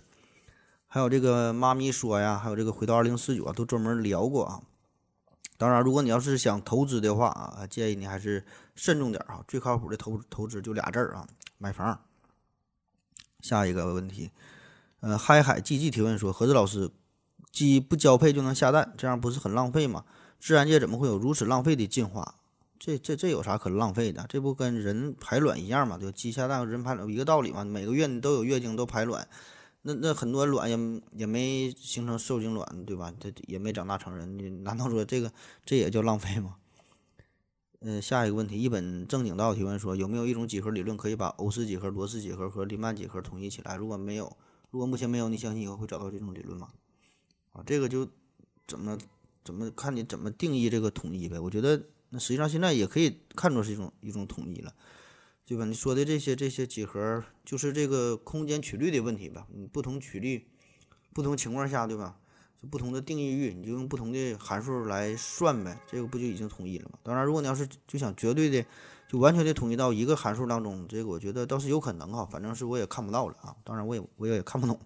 [0.87, 4.61] 还有这个妈咪说呀，还有这个回到二零四九啊，都专门聊过啊。
[5.57, 8.43] 当然，如果你要是想投资的话啊，建议你还是
[8.73, 9.43] 慎重点啊。
[9.47, 11.27] 最靠谱的投投资就俩字儿啊，
[11.57, 11.99] 买房。
[13.41, 14.31] 下一个问题，
[15.01, 16.89] 呃，嗨海 G G 提问说，何子老师，
[17.51, 20.05] 鸡不交配就能下蛋，这样不是很浪费吗？
[20.39, 22.35] 自然界怎么会有如此浪费的进化？
[22.79, 24.25] 这这这有啥可浪费的？
[24.29, 25.97] 这不跟人排卵一样嘛？
[25.97, 26.15] 对吧？
[26.15, 27.63] 鸡下蛋人排卵一个道理嘛？
[27.63, 29.27] 每个月你都有月经，都排卵，
[29.81, 33.13] 那那很多卵也也没形成受精卵，对吧？
[33.19, 35.31] 它也没长大成人，你难道说这个
[35.65, 36.55] 这也叫浪费吗？
[37.79, 43.75] 嗯，下一个问题，一本正经道提问说，有没有一种几何理论可以把欧式几何、罗氏几何和黎曼几何统一起来？
[43.75, 44.37] 如果没有，
[44.71, 46.69] 如果目前没有，你相信以后会找到这种理论吗？
[47.53, 48.07] 啊，这个就
[48.67, 48.97] 怎么
[49.43, 51.39] 怎么看你怎么定义这个统一呗？
[51.39, 51.81] 我觉得。
[52.09, 54.73] 那实际上现在也可以看作是一种一种统一了，
[55.45, 55.65] 对吧？
[55.65, 59.47] 你说的这些这些几何，就是这个空间曲率的问题吧？
[59.53, 60.47] 你不同曲率，
[61.13, 62.17] 不同情况下，对吧？
[62.61, 66.97] 就不同的定义域，你就用不同的函数来算呗，这个不就已经统一了吗？
[67.03, 68.65] 当然，如果你要是就想绝对的，
[69.07, 73.55] 就完全的统一到一个函数当中，这个我觉得倒是有可能哈，反正是我也看不到了啊。
[73.63, 74.79] 当然，我也我也看不懂。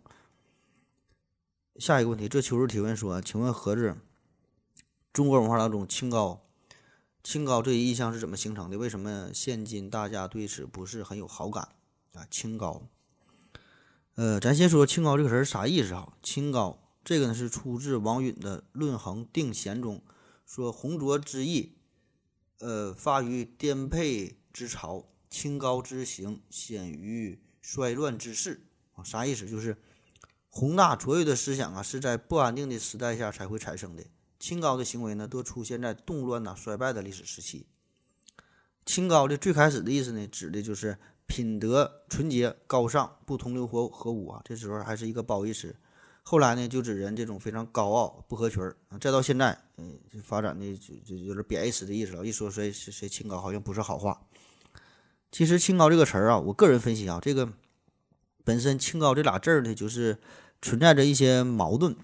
[1.78, 3.96] 下一个问题，这秋日提问说，请问何子，
[5.14, 6.41] 中国文化当中清高？
[7.24, 8.78] 清高这一意象是怎么形成的？
[8.78, 11.70] 为什么现今大家对此不是很有好感
[12.14, 12.26] 啊？
[12.32, 12.88] 清高，
[14.16, 16.14] 呃，咱先说清高这个词儿啥意思啊？
[16.24, 20.02] 清高这个呢是出自王允的《论衡定贤》中，
[20.46, 21.78] 说洪卓之意，
[22.60, 29.04] 呃，发于颠沛之潮，清高之行，显于衰乱之势啊。
[29.04, 29.48] 啥意思？
[29.48, 29.78] 就是
[30.50, 34.04] 宏大卓越的思想啊，是在不安定的时代下才会产生的。
[34.42, 37.68] 清高的行为呢，多出现在动乱呐、衰败的历史时期。
[38.84, 44.42] 清高的最开始的意思呢，指的就是品德纯洁、高尚、不同流合合污啊。
[44.44, 45.76] 这时候还是一个褒义词。
[46.24, 48.76] 后来呢，就指人这种非常高傲、不合群儿。
[49.00, 52.26] 再到现在，嗯，发展的就就有点贬义词的意思了。
[52.26, 54.20] 一说谁谁谁清高，好像不是好话。
[55.32, 57.48] 其实“清高”这个词儿啊，我个人分析啊，这个
[58.44, 60.18] 本身“清高”这俩字儿呢，就是
[60.64, 61.96] 存在着一些矛盾。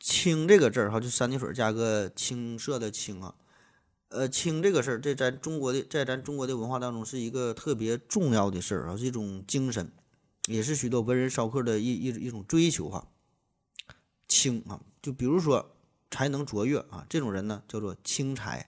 [0.00, 3.34] 清这个字儿哈，就三点水加个青色的青啊，
[4.08, 9.92] 呃，清这个事儿，在咱中国的在咱中国的文化当中是一个特别重要的事儿啊，是一种精神，
[10.46, 13.06] 也是许多文人骚客的一一一种追求哈。
[14.26, 15.76] 清啊，就比如说
[16.10, 18.66] 才能卓越啊，这种人呢叫做清才；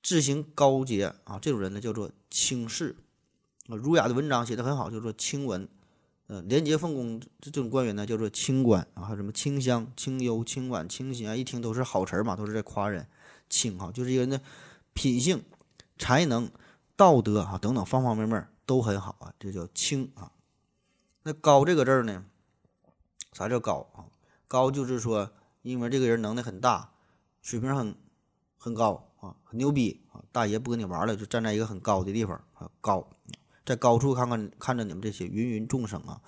[0.00, 2.94] 志行高洁啊，这种人呢叫做清士；
[3.68, 5.68] 啊，儒雅的文章写得很好，叫做清文。
[6.28, 13.08] 呃，廉洁奉公这这种官员呢叫做清官啊，还有什么清香、清幽、清婉、清新啊，一听都是好词儿嘛，都是在夸人。
[13.48, 14.38] 清哈，就是一个人的
[14.92, 15.42] 品性、
[15.96, 16.50] 才能、
[16.96, 20.30] 道德啊等等方方面面都很好啊，这叫清啊。
[21.22, 22.26] 那高这个字儿呢？
[23.32, 24.04] 啥叫高啊？
[24.46, 25.30] 高就是说，
[25.62, 26.92] 因为这个人能耐很大，
[27.40, 27.94] 水平很
[28.58, 30.20] 很高啊，很牛逼啊。
[30.30, 33.08] 大爷不跟你玩了，就站在一个很高的地方啊，高，
[33.68, 36.18] 在高处看看看着你们这些芸芸众生啊。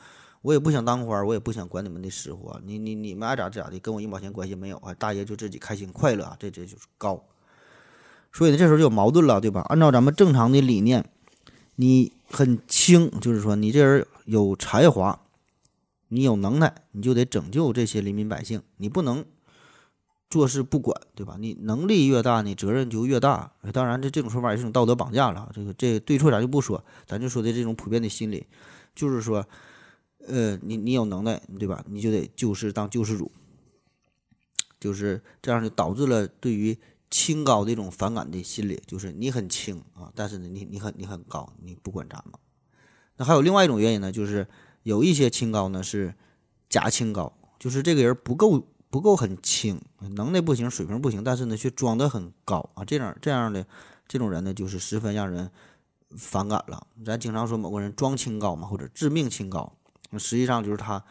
[0.43, 2.61] 我也不想当官，我也不想管你们的死活。
[2.65, 4.95] 你你你们爱咋咋的，跟我一毛钱关系没有啊！
[4.95, 7.23] 大爷就自己开心快乐啊，这这就是高。
[8.33, 9.61] 所以呢，这时候就有矛盾了，对吧？
[9.69, 11.05] 按照咱们正常的理念，
[11.77, 15.21] 你很轻，就是说你这人有才华，
[16.09, 19.23] 你有能耐，你就得拯救这些黎民百姓，你不能
[20.31, 21.37] 坐视不管，对吧？
[21.39, 23.53] 你能力越大，你责任就越大。
[23.75, 25.51] 当然，这这种说法也是一种道德绑架了。
[25.53, 28.47] 这个这对错咱就不说，咱就说的这种普遍的心理，
[28.95, 29.45] 就是说。
[30.29, 31.83] 呃，你你有能耐，对吧？
[31.89, 33.33] 你就得救世当救世主，
[34.79, 36.77] 就是这样就导致了对于
[37.11, 42.35] 清高的一种反感的心理，就是你很清啊，但是呢，你你很你很高，你不管咱们。
[43.17, 44.47] 那还有另外一种原因呢，就是
[44.83, 46.15] 有一些清高呢是
[46.69, 49.81] 假清高，就是这个人不够不够很轻，
[50.17, 53.65] 能耐不行，水平不行，但是呢却装得很高啊，这样这样的
[54.09, 55.49] 这种人呢，就是十分让人
[56.17, 56.87] 反感了。
[57.07, 59.73] 咱经常说某个人装清高嘛，或者致命清高。
[60.19, 61.05] 实际上就是他，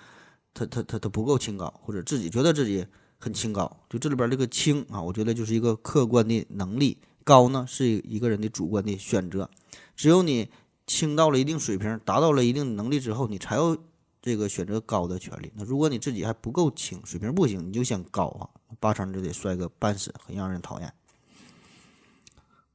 [0.54, 2.86] 他他他他不够清高，或者自己觉得自己
[3.18, 3.78] 很清高。
[3.90, 9.50] 就这里边这个清啊，我觉得就是一个客观的能力，高呢是一个人的主观的选择。
[9.96, 10.50] 只有你
[10.86, 13.78] 清到了一定水平，达到了一定能力之后，你才有
[14.22, 15.52] 这个选择高的权利。
[15.56, 18.50] 那如果你自己还不够轻，水平不行，你就想高啊，
[18.80, 20.94] 八成就得摔个半死，很让人讨厌。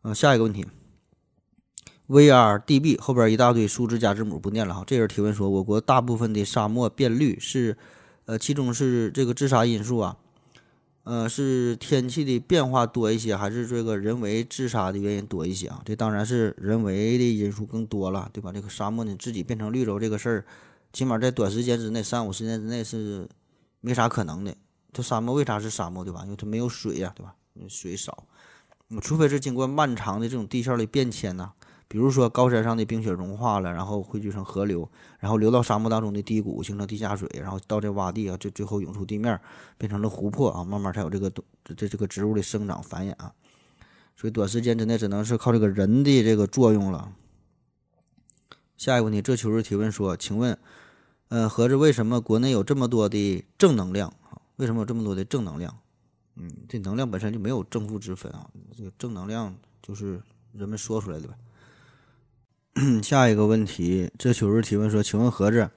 [0.03, 0.67] 嗯，下一个问题。
[2.07, 4.85] VRDB 后边一大堆数字加字母不念了哈。
[4.87, 7.79] 这人提问说，我国大部分的沙漠变绿是，
[8.27, 10.19] 呃，其中是这个自杀因素啊，
[11.05, 15.81] 呃，是天气的变化多一些，还是这个人为自杀的原因多一些啊？
[15.87, 18.53] 这当然是人为的因素更多了，对吧？
[18.53, 20.45] 这个沙漠呢自己变成绿洲这个事儿，
[20.95, 23.29] 起码在短时间之内，三五十年之内是
[23.81, 24.57] 没啥可能的。
[24.93, 26.21] 这沙漠为啥是沙漠对吧？
[26.25, 27.35] 因为它没有水呀，对吧？
[27.69, 28.27] 水少，
[29.03, 31.53] 除非是经过漫长的这种地壳的变迁呐。
[31.89, 34.89] 比如说高山上的冰雪融化了，然后汇聚成河流，
[35.19, 39.39] 然后流到沙漠当中的低谷，形成地下水，然后到这洼地啊，就最后涌出地面，
[39.77, 41.31] 变成了湖泊啊，慢慢才有这个
[41.65, 43.33] 这这个植物的生长繁衍啊。
[44.17, 47.13] 所以短时间之内只能是靠这个人的这个作用了。
[48.77, 50.57] 下一个问题，这求是提问说，请问，
[51.35, 54.39] 呃，合着为什么国内有这么多的正能量啊？
[54.55, 55.77] 为什么有这么多的正能量？
[56.37, 60.23] 嗯，这能量本身就没有正负之分啊，这个正能量就是
[60.53, 61.35] 人们说出来的呗。
[63.03, 65.69] 下一个问题，这求日提问说：“请问盒子，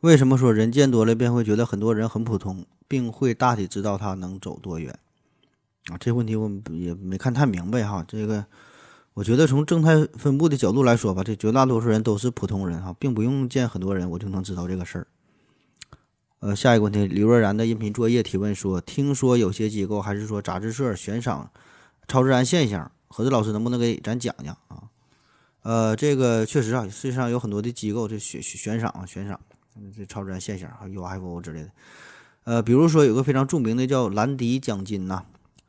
[0.00, 4.98] 为什么说人见多了便会觉得很多人很普通，并会大体知道他能走多远？”
[5.92, 8.04] 啊，这问题我也没看太明白哈。
[8.08, 8.44] 这个，
[9.18, 15.06] 我觉得从正态分布的角度来说吧，这绝大多数人都是普通人哈，并不用见很多人，我就能知道这个事儿。
[16.38, 21.50] 呃，下一个问题，李若然的音频作业提问说：“听说有些机构还是说杂志社悬赏
[22.06, 24.84] 超自然现象，盒子老师能不能给咱讲讲啊？”
[25.62, 29.40] 呃，这个确实啊，世界上有很多的机构这悬悬赏，悬赏，
[29.96, 31.70] 这超自然现象，还有 UFO 之类的。
[32.44, 35.24] 呃，比如说有个非常著名的叫兰迪奖金呐，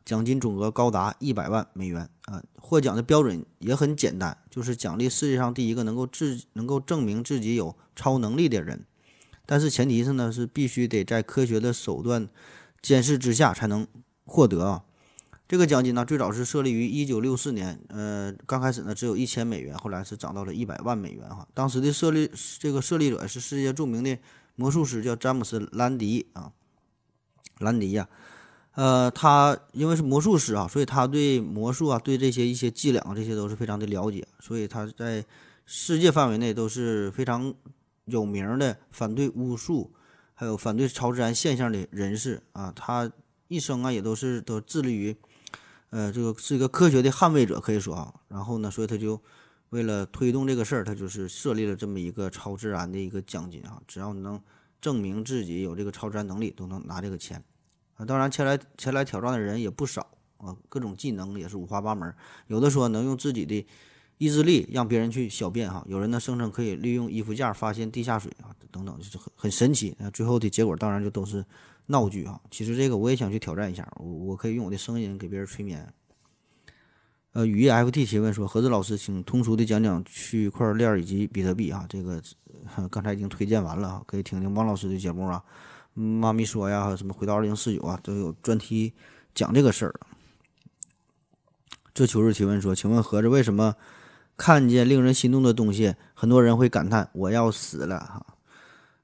[0.09, 2.41] 奖金总额高达一百万美元啊。
[2.55, 8.83] 获奖的标准也很简单，就是奖励世界上第一个能够自能够证明自己有超能力的人。
[9.45, 12.27] 但是前提是呢，是必须得在科学的手段
[12.81, 13.87] 监视之下才能
[14.25, 14.83] 获得啊。
[15.47, 21.47] 这个奖金呢，最早是设立于一九六四年，呃，刚开始呢只有一千美元，后来是涨到了一百万美元哈。
[21.53, 24.17] 当时的设立这个设立者是世界著名的
[24.55, 26.51] 魔术师，叫詹姆斯·兰迪啊，
[27.59, 28.09] 兰迪呀，
[28.79, 35.25] 呃，他因为是魔术师啊，所以他对魔术啊，对这些一些伎俩这些都是非常的了解，所以他在
[35.65, 37.53] 世界范围内都是非常
[38.05, 39.91] 有名的反对巫术，
[40.33, 42.71] 还有反对超自然现象的人士啊。
[42.73, 43.11] 他
[43.49, 45.13] 一生啊也都是都致力于。
[45.89, 48.13] 呃，这个是一个科学的捍卫者，可以说啊。
[48.29, 49.21] 然后呢，所以他就
[49.71, 53.81] 为了推动这个事儿，他就是设立了这么一个超自然的一个奖金啊。
[53.85, 54.41] 只要你能
[54.79, 57.43] 证明自己有这个超自然能力，都能拿这个钱
[58.05, 60.05] 当然，前来前来挑战的人也不少
[60.37, 62.13] 啊，各种技能也是五花八门。
[62.47, 63.65] 有的说能用自己的
[64.17, 69.95] 意志力让别人去小便哈，有人呢声称可以利用衣服架发现地下水啊，等等，就是很很神奇。
[69.97, 71.43] 那最后的结果当然就都是
[71.87, 72.39] 闹剧哈。
[72.51, 75.91] 其实这个我也想去挑战一下，我我可以用我的声音给别人催眠。
[77.33, 81.85] 呃，雨夜 FT 提问说：何子老师，请通俗的讲讲区块链以及比特币啊。
[81.87, 82.21] 这个
[82.89, 85.43] 刚才已经推荐完了啊，可以听听王老师的节目啊。
[85.99, 88.93] 妈咪说呀，什么回到二零四九啊，都有专题
[89.35, 89.93] 讲这个事儿。
[91.93, 93.75] 这秋日提问说：请问何子为什么
[94.37, 98.25] 看见令人心动的东西，很多人会感叹我要死了哈？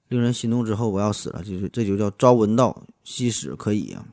[0.07, 4.05] 令人心动之后我要死了，就是这就叫朝闻道夕死可以啊。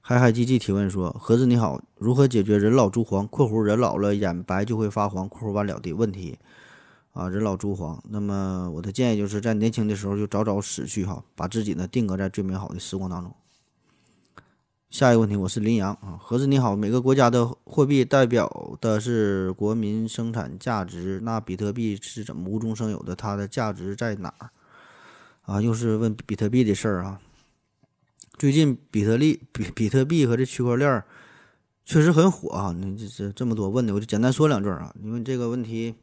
[0.00, 6.36] 嗨嗨唧唧提问说：“盒子你好，如何解决人老珠黄（括弧人老了眼白就会发黄）（括弧完了）的问题？
[7.12, 8.02] 啊，人老珠黄。
[8.08, 13.34] 那么我的建议就是在年轻的时候就早早死去哈，把自己呢定格在最美好的时光当中。
[14.90, 23.16] 下一个问题，我是林阳啊，盒子你好，每个国家的货币代表的是国民生产价值，那比特币是怎么无中生有的？
[23.16, 24.50] 它的价值在哪儿？
[25.42, 27.20] 啊，又是问比特币的事儿啊。”
[28.38, 31.02] 最近比特币、比比特币和这区块链
[31.84, 32.72] 确实很火啊！
[32.72, 34.92] 你这这这么多问的，我就简单说两句啊。
[35.02, 35.94] 因为这个问题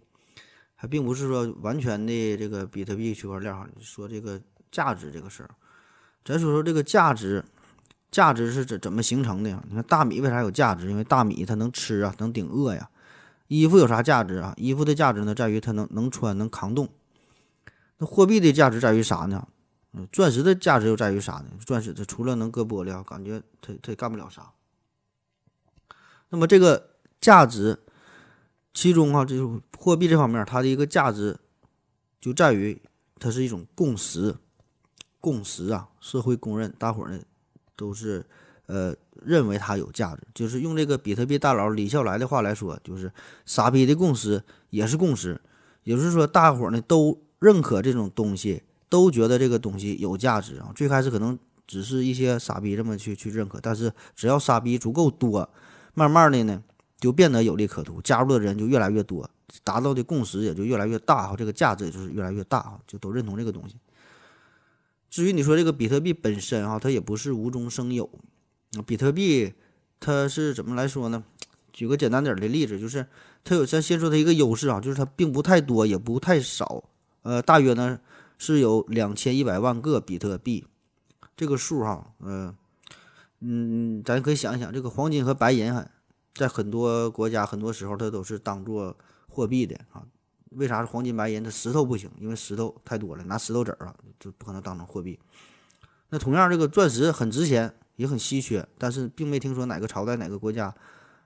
[0.81, 5.49] 还并不是说完全的这个比特币区块链哈，说这个价值这个事儿，
[6.23, 7.43] 咱说说这个价值，
[8.09, 9.61] 价值是怎怎么形成的呀？
[9.67, 10.89] 你看大米为啥有价值？
[10.89, 12.89] 因为大米它能吃啊，能顶饿呀。
[13.49, 14.53] 衣服有啥价值啊？
[14.55, 16.87] 衣服的价值呢，在于它能能穿，能扛冻。
[17.97, 19.49] 那货币的价值在于啥呢？
[19.91, 21.47] 嗯，钻石的价值又在于啥呢？
[21.65, 24.53] 钻石它除了能割玻璃啊，感觉它它也干不了啥。
[26.29, 27.77] 那么这个价值，
[28.73, 31.39] 其中哈，就是货币这方面，它的一个价值
[32.19, 32.81] 就在于
[33.17, 34.35] 它是一种共识，
[35.21, 37.19] 共识啊，社会公认，大伙儿呢
[37.77, 38.25] 都是
[38.65, 40.21] 呃认为它有价值。
[40.33, 43.09] 就是用这个比特币大佬李笑来的话来说，就是
[43.45, 45.39] 傻逼的共识也是共识，
[45.83, 48.63] 也就是说，大伙儿呢都认可这种东西。
[48.91, 50.71] 都觉得这个东西有价值啊！
[50.73, 55.47] 最开始可能只是一些傻逼这么去去认可，但是只要傻逼足够多，
[55.93, 56.63] 慢慢的呢
[56.99, 59.29] 就变得有利可图，加入的人就越来越多，
[59.63, 63.75] 达到的共识也就越来越大哈，这个价值也就是越来越大哈，就都认同这个东西。
[65.09, 68.09] 至于你说这个比特币本身哈，它也不是无中生有，
[68.85, 69.53] 比特币
[69.99, 71.23] 它是怎么来说呢？
[71.73, 73.07] 举个简单点的例子，就是
[73.43, 76.83] 它有咱先说它一个优势啊，就是它并不太多，也不太少，
[77.23, 77.99] 呃，大约呢。
[78.41, 80.65] 是有两千一百万个比特币，
[81.35, 82.55] 这个数哈，嗯
[83.41, 85.75] 嗯，咱可以想一想，这个黄金和白银，
[86.33, 88.95] 在很多国家很多时候它都是当做
[89.29, 90.03] 货币的啊。
[90.49, 91.43] 为啥是黄金白银？
[91.43, 95.17] 它石头不行，因为石头太多了，拿石头子儿啊就不可能当成货币。
[96.09, 100.75] 那同样，这个钻石很值钱，也很稀缺，但是并没听说哪个朝代哪个国家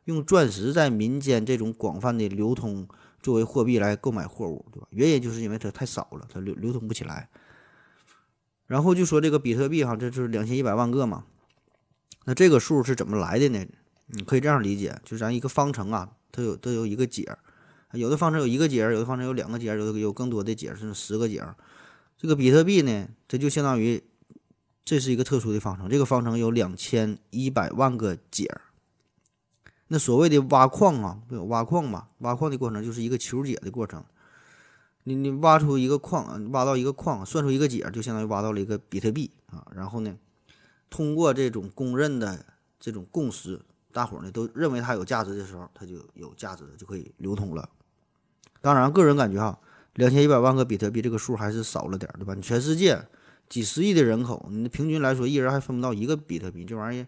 [0.06, 2.88] 用钻石在民间这种广泛的流通。
[3.22, 4.88] 作为货币来购买货物，对吧？
[4.90, 7.30] 原因就是因为它太少了，它流流通不起来。
[8.68, 11.24] 然后就说这个比特币哈，这就是两千一百万个嘛。
[12.26, 13.66] 那这个数是怎么来的呢？
[14.08, 17.38] 你可以这样理解，就是咱一个方程啊，它有都有一个解，
[17.94, 21.44] 有的方程有一个解，有的方程有两个解，有有更多的解，是十个解。
[22.18, 24.04] 这个比特币呢，它就相当于
[24.84, 28.50] 这是一个特殊的方程，这个方程有两千一百万个解。
[29.90, 34.04] 那所谓的挖矿啊，有挖矿嘛，挖矿的过程就是一个求解的过程。
[35.04, 39.68] 你你挖出一个矿，挖到一个矿，算出一个解，就相当于挖到了一个比特币啊。
[39.76, 40.18] 然后呢，
[40.90, 42.46] 通过这种公认的
[42.80, 43.60] 这种共识，
[43.92, 47.70] 大伙呢都认为它有价值的时候，它就有价值，就可以流通了。
[48.64, 49.60] 当然，个人感觉哈，
[49.96, 52.34] 两千一百万个比特币这个数还是少了点，对吧？
[52.34, 53.06] 你全世界
[53.50, 57.08] 几十亿的人口，你平均来说，一人还分不到一个比特币，这玩意儿。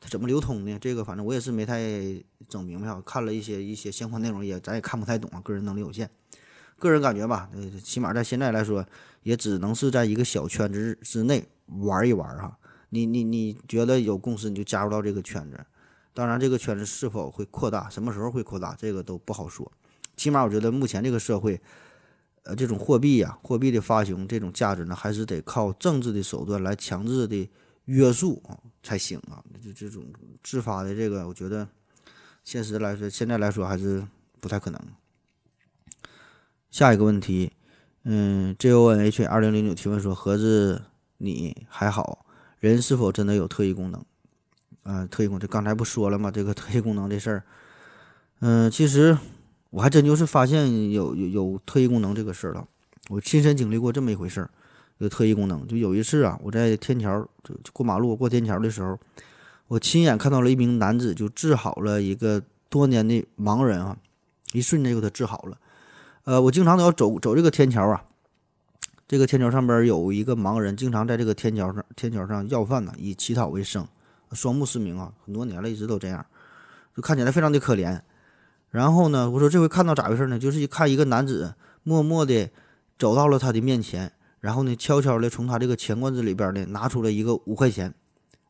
[0.00, 0.78] 它怎么流通呢？
[0.80, 1.80] 这个反正我也是没太
[2.48, 5.40] 整明白，看了一些一些相关内容，也咱也看不太懂啊。
[5.40, 6.08] 个人能力有限，
[6.78, 8.86] 个人感觉吧，呃，起码在现在来说，
[9.24, 12.56] 也只能是在一个小圈子之内玩一玩哈。
[12.90, 15.58] 你你你觉得有共识，你就加入到这个圈子。
[16.14, 19.72] 当然，这个圈子是否会扩大，什么时候会扩大，这个都不好说。
[20.16, 21.60] 起码我觉得目前这个社会，
[22.44, 27.50] 呃，这种货币呀，货币的发行这种价值呢，还是得靠政治的手段来强制的。
[27.86, 30.04] 约束啊才行啊，就这种
[30.40, 31.66] 自发的这个，我觉得
[32.44, 34.06] 现实来说，现在来说还是
[34.40, 34.80] 不太可能。
[36.70, 37.50] 下一个问题，
[38.04, 40.80] 嗯，J O N H 二零零九提问说：盒子
[41.18, 42.24] 你还好？
[42.60, 44.04] 人是否真的有特异功能？
[44.84, 46.30] 啊，特异功能，这刚才不说了吗？
[46.30, 47.44] 这个特异功能这事儿，
[48.38, 49.18] 嗯，其实
[49.72, 52.68] 我还真就是发现有有有特异功能这个事儿了，
[53.08, 54.50] 我亲身经历过这么一回事儿。
[54.98, 58.96] 有特异功能，就有一次啊，我在天桥就过马路过天桥的时候，
[59.66, 63.96] 我亲眼看到了一名男子就治好了一个多年的盲人啊，
[64.52, 65.58] 一瞬间就给他治好了。
[66.22, 68.04] 呃，我经常都要走走这个天桥啊，
[69.08, 73.84] 这个天桥上边有一个盲人，经常在这个天桥上天桥上要饭呢，以乞讨为生，
[74.30, 76.24] 双目失明啊，很多年了，一直都这样，
[76.94, 78.00] 就看起来非常的可怜。
[78.72, 80.38] 然后呢，我说这回看到咋回事呢？
[80.38, 81.54] 就是一看一个男子
[81.84, 82.50] 默默地
[82.98, 84.10] 走到了他的面前，
[84.40, 87.94] 然后呢，悄悄地从他这个钱罐子里边呢拿出了一个五块钱。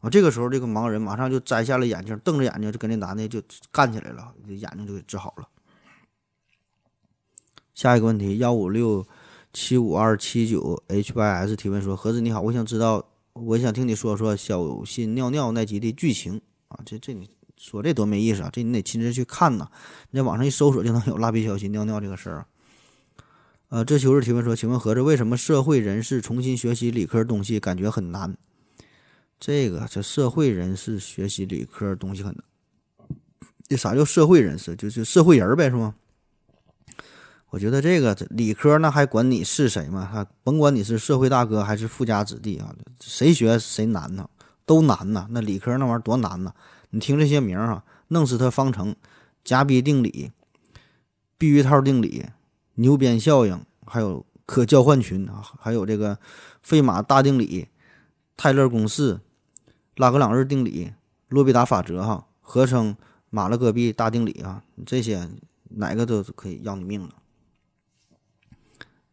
[0.01, 5.49] 啊，这个时候，这个盲人马上就摘下了眼镜，瞪着眼睛就跟那男的就干起来了，眼睛就给治好了。
[7.75, 9.07] 下一个问题，幺五六
[9.53, 16.79] 七五二七九 H Y S 提问说：盒子你好，我想知道，我想听你说说小心尿尿那集的剧情啊。
[16.85, 17.31] 这这你
[17.63, 19.69] 说这多没意思啊，这你得亲自去看呐。
[20.11, 22.47] 你在网上一搜索就能有蜡笔小新尿尿这个事儿。
[23.69, 28.37] 呃，这求是提问说：请问盒子为什么社会人士重新学习理科东西感觉很难？
[29.39, 32.43] 这个这社会人士学习理科东西很难，
[33.69, 34.75] 这啥叫社会人士？
[34.75, 35.95] 就是社会人呗，是吗？
[37.51, 40.05] 我觉得这个理科那还管你是谁吗？
[40.13, 44.29] 哈，甭管你是社会大哥还是富家子弟啊，谁学谁难呢？
[44.65, 45.27] 都难呐！
[45.31, 46.53] 那理科那玩意儿多难呐！
[46.93, 48.95] 你听这些名儿哈，弄死他方程、
[49.43, 50.30] 夹逼定理、
[51.36, 52.26] 避孕套定理、
[52.76, 56.18] 牛鞭效应，还有可交换群啊，还有这个
[56.62, 57.68] 费马大定理、
[58.36, 59.20] 泰勒公式。
[59.97, 60.95] 拉格朗日定理、
[61.28, 62.97] 洛必达法则，哈，合称
[63.28, 65.28] 马勒戈壁大定理啊，这些
[65.68, 67.11] 哪个都可以要你命了。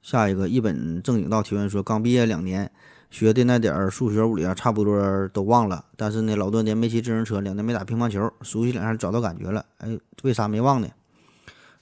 [0.01, 2.71] 下一个一本正经道提问说，刚毕业两年，
[3.09, 5.85] 学的那点儿数学、物理啊，差不多都忘了。
[5.95, 9.65] 但是呢，老多年没骑自行车，两年没打乒乓球，熟悉两下找到感觉了。
[9.79, 10.87] 哎，为啥没忘呢？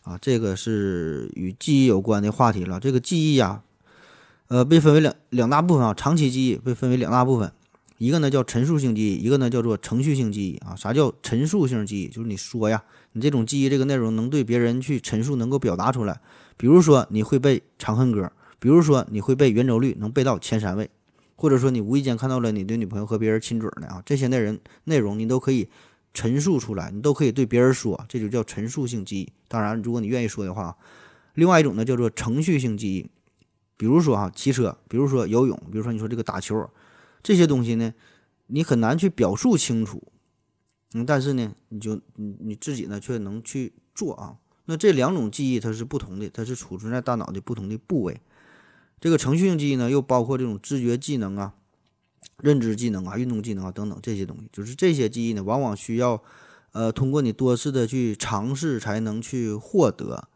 [0.04, 2.80] 啊，这个是与记忆有关的话题了。
[2.80, 3.62] 这个记忆呀，
[4.48, 7.52] 呃，被分为两两大部分啊，长期记忆被分为两大部分。
[7.98, 10.76] 一个呢叫陈述性记忆，一个呢叫做程序性记忆啊。
[10.76, 12.08] 啥叫陈述性记忆？
[12.08, 16.22] 就是你说呀，你这种记忆这个内容能对别人去陈述，能够表达出来。
[16.56, 18.22] 比如说你会背《长恨歌》，
[18.60, 20.90] 比如说你会背圆周率，能背到前三位，
[21.38, 25.70] 或者说你无意间看到了你的女朋友和别人亲嘴呢啊，这些内容内容你都可以
[26.14, 29.32] 陈述出来，你都可以对别人说，这就叫陈述性记忆。
[29.48, 30.76] 当然，如果你愿意说的话，
[31.36, 33.10] 另外一种呢叫做程序性记忆，
[33.78, 36.68] 比如说哈骑车，比如说游泳，比如说你说这个打球。
[37.22, 37.94] 这些东西呢，
[38.48, 40.02] 你很难去表述清楚，
[40.94, 44.38] 嗯，但是呢，你就你你自己呢却能去做啊。
[44.66, 48.20] 那这两种记忆它是不同的，它是储存在大脑的不同的部位。
[49.00, 51.54] 这个程序性记忆呢，又包括这种知觉技能啊、
[52.42, 54.50] 认知技能啊、运动技能啊等等这些东西。
[54.52, 56.22] 就是这些记忆呢，往往需要
[56.72, 60.28] 呃通过你多次的去尝试才能去获得。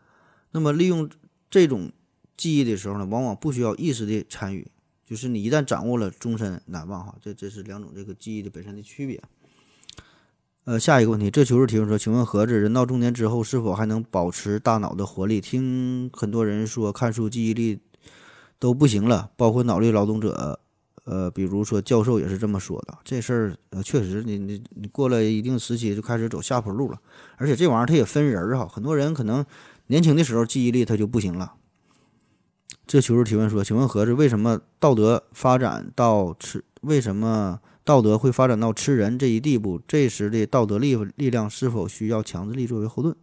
[0.52, 1.10] 那么利用
[1.50, 1.92] 这种
[2.38, 4.68] 记忆的时候呢，往往不需要意识的参与。
[5.06, 7.16] 就是你一旦掌握了，终身难忘哈。
[7.22, 9.22] 这这是两种这个记忆的本身的区别。
[10.64, 15.42] 呃，下一个问题，这求是提问说，请问盒子，人到中年之后是否还能保持大脑的活力？
[15.42, 17.80] 听很多人说看书记忆力
[18.62, 20.60] 都不行了，包括脑力劳动者，
[21.06, 22.96] 呃，比如说教授也是这么说的。
[23.04, 27.02] 这事儿呃，确实，你你你过了一定时期就开始走下坡路了。
[27.38, 29.44] 而且这玩意儿它也分人儿哈，很多人可能
[29.88, 31.54] 年轻的时候记忆力他就不行了。
[32.86, 36.64] 这求助提问说：“请问盒子，为什么道德发展到吃？
[36.82, 39.82] 为什么道德会发展到吃人这一地步？
[39.88, 43.16] 这时的道德力力量是否需要强制力作为后盾？”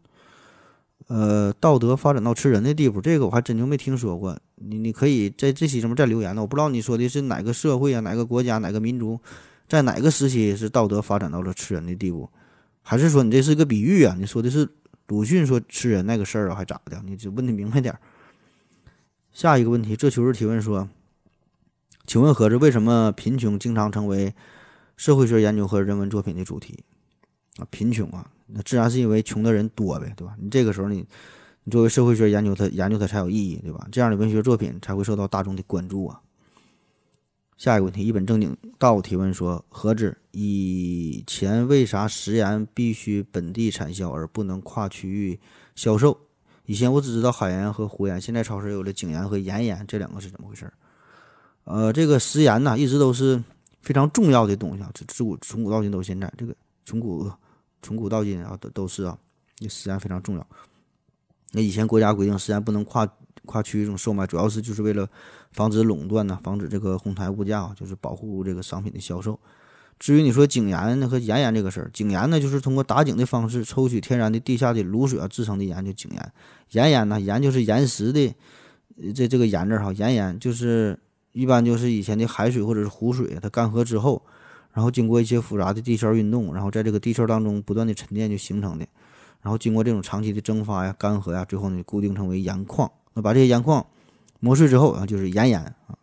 [1.08, 4.38] 呃，道德发展到吃人的地步，这个我还真就没听说过。
[4.56, 6.42] 你你可以在这期什么再留言呢。
[6.42, 9.18] 我不知道你说的是哪个社会啊，哪个国家，哪个民族，
[9.66, 12.28] 在哪个时期是道德发展到了吃人的地步？
[12.82, 14.14] 还是说你这是个比喻啊？
[14.18, 14.68] 你说的是
[15.06, 17.02] 鲁迅说吃人那个事儿啊，还咋的？
[17.06, 18.00] 你就问的明白点儿。
[19.32, 20.88] 下一个问题，这求是提问说
[22.06, 24.34] ：“请问盒子，为什么贫穷经常成为
[24.96, 26.84] 社会学研究和人文作品的主题？
[27.58, 30.34] 啊，贫穷啊，那自然是因为穷的人多呗，对吧？
[30.40, 31.04] 你这个时候你，
[31.64, 33.86] 你作为社会学研究它，研究它才有意义，对吧？
[33.92, 36.20] 这样的文学作品才会受到大众的关注啊。”
[37.58, 45.40] 下一个问题，一本正经道提问说：“何止，以前为啥食盐必须本地产销而不能跨区域
[45.74, 46.16] 销售？”
[46.66, 50.72] 以前我只知道海盐和湖盐，现在超市有了井盐和盐盐，这两个是怎么回事？
[51.64, 53.42] 呃，这个食盐呢，一直都是
[53.82, 56.54] 非常重要的东西啊，这自古从古到今都是现在，这个
[56.84, 57.28] 从古
[57.82, 59.16] 从古到今啊，都都是啊，
[59.60, 60.46] 那食盐非常重要。
[61.52, 63.08] 那以前国家规定食盐不能跨
[63.46, 65.08] 跨区域中售卖，主要是就是为了
[65.52, 69.38] 防止垄断呢，防止这个哄抬物价，就是保护这个商品的销售。
[69.98, 76.32] 至于你说井盐和盐盐这个事儿，井盐呢就是通过打井的方式抽取天然的地下的卤水啊制成的盐，就井盐。
[76.70, 78.32] 盐盐呢，盐就是岩石的，
[79.12, 80.96] 这这个盐字哈，盐盐就是
[81.32, 84.22] 一般就是以前的海水或者是湖水，它干涸之后，
[84.72, 88.86] 然后经过一些复杂的地壳运动，然后在这个地壳当中不断的沉淀就形成的，
[89.42, 92.88] 然后经过这种长期的蒸发呀、干涸呀，最后呢固定成为盐矿。
[93.14, 93.84] 那把这些盐矿
[94.38, 95.96] 磨碎之后啊，就是盐盐啊。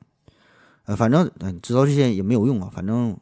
[0.86, 2.70] 呃，反正嗯，知道这些也没有用啊。
[2.74, 3.18] 反正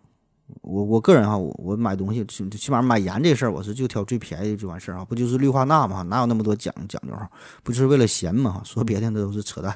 [0.61, 5.05] 我我个人哈，我我买东西起起码买盐这事儿，我是就挑最便宜的就完事儿啊。
[5.05, 6.01] 不就是氯化钠嘛？
[6.01, 7.29] 哪有那么多讲讲究哈？
[7.61, 8.61] 不就是为了咸嘛？
[8.65, 9.75] 说别的那都是扯淡。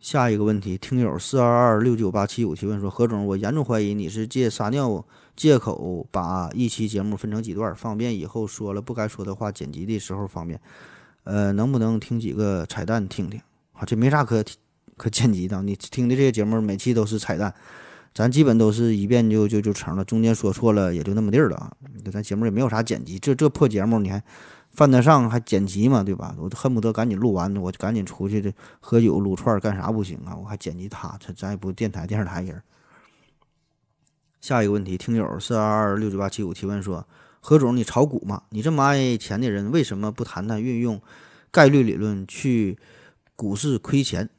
[0.00, 5.04] 下一个问题，听友四二二六九八七五提问说：何总，我严重怀疑你是借撒尿
[5.36, 10.58] 借口把一期节目分成几段，方便以后说了不该说的话剪辑的时候方便。
[11.24, 13.38] 呃，能不能听几个彩蛋听听？
[13.72, 14.42] 啊，这没啥可
[14.96, 17.52] 可剪辑的，你听的这些节目每期都是彩蛋，
[18.14, 21.70] 咱基本都是一遍就就就成了，中间说错了也就那么地儿了啊。
[22.10, 24.22] 咱节目也没有啥剪辑，这这破节目你还？
[24.72, 26.34] 犯得上还剪辑嘛，对吧？
[26.38, 30.34] 我都恨不得赶紧录完，我就赶紧出去的喝酒撸串干啥不行啊？
[30.34, 32.62] 我还剪辑他，这咱也不电台电视台人。
[34.40, 37.04] 下一个问题，听友四二二六九八七五提问说：
[37.40, 38.44] 何总，你炒股吗？
[38.50, 41.02] 你这么爱钱的人，为什么不谈谈运用
[41.50, 42.78] 概率理论去
[43.34, 44.30] 股市亏钱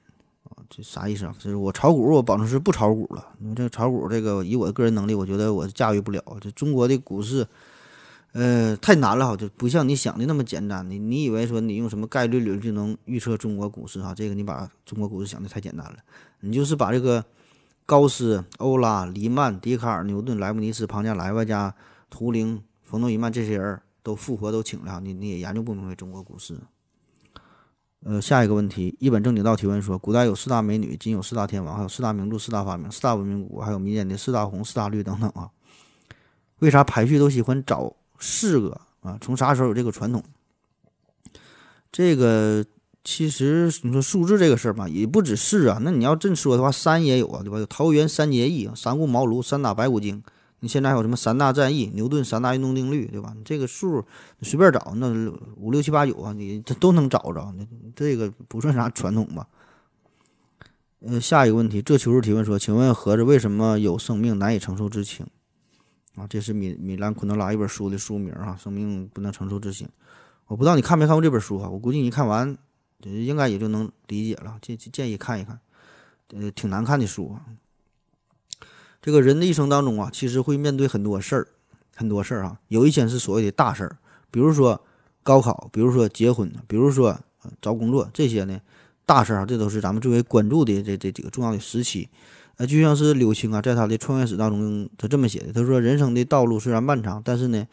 [0.45, 0.63] 啊？
[0.69, 1.35] 这啥意思啊？
[1.37, 3.27] 就是我炒股，我保证是不炒股了。
[3.39, 6.23] 你这炒股，这个以我的个人能力，我觉得我驾驭不了。
[6.39, 7.45] 这中国的股市。
[8.33, 10.89] 呃，太难了哈，就不像你想的那么简单。
[10.89, 14.15] 你你以为说你用什么概率理论就能预测中国股市哈？
[14.15, 15.97] 这个你把中国股市想的太简单了。
[16.39, 17.25] 你就是把这个
[17.85, 21.75] 高斯、欧拉、黎曼、笛卡尔、牛顿、莱布尼茨、庞加莱外加
[22.09, 26.57] 图灵、冯诺依曼这些人都复活都请了，你你也研究不明白中国股市。
[28.03, 35.51] 呃，下一个问题，一本正经道提问说：古代有四大美女，今有四大天王，还有四大名著、四大发明、四大文明古，还有民间的四大红、四大绿等等啊？
[36.59, 37.93] 为啥排序都喜欢找？
[38.21, 40.23] 四个啊，从啥时候有这个传统？
[41.91, 42.63] 这个
[43.03, 45.79] 其实你说数字这个事儿吧，也不止四啊。
[45.81, 47.57] 那你要真说的话，三也有啊，对吧？
[47.57, 50.23] 有桃园三结义、三顾茅庐、三打白骨精。
[50.59, 53.33] 你现在还有什么三大战役、牛顿三大运动定律，对吧？
[53.35, 54.05] 你这个数
[54.43, 55.09] 随便找，那
[55.57, 57.53] 五六七八九啊，你这都能找着。
[57.95, 59.47] 这个不算啥传统吧？
[60.99, 65.25] 呃，下一个问题，这求助提问说，请问盒子为什么有生命难以承受之轻？
[66.15, 69.87] 啊，这是米米兰昆德拉一本书的书名啊，生命不能承受之轻。
[70.47, 71.69] 我不知道你看没看过这本书啊？
[71.69, 72.57] 我估计你看完，
[73.03, 74.57] 应该也就能理解了。
[74.61, 75.59] 建建议看一看，
[76.33, 77.45] 呃，挺难看的书啊。
[79.01, 81.47] 这个人的一生当中啊，其实会面对很多事儿，
[81.95, 82.59] 很多事儿啊。
[82.67, 83.97] 有一些是所谓的大事儿，
[84.29, 84.83] 比如说
[85.23, 87.17] 高考，比如说结婚，比如说
[87.61, 88.59] 找工作，这些呢
[89.05, 92.09] 大事儿啊，这都是咱们最为关注的这这几个重要的时期。
[92.61, 97.67] 呃，就像是柳青啊，在他的创业史当中，他这么写的：他说，人生的道路虽然漫长，但是呢，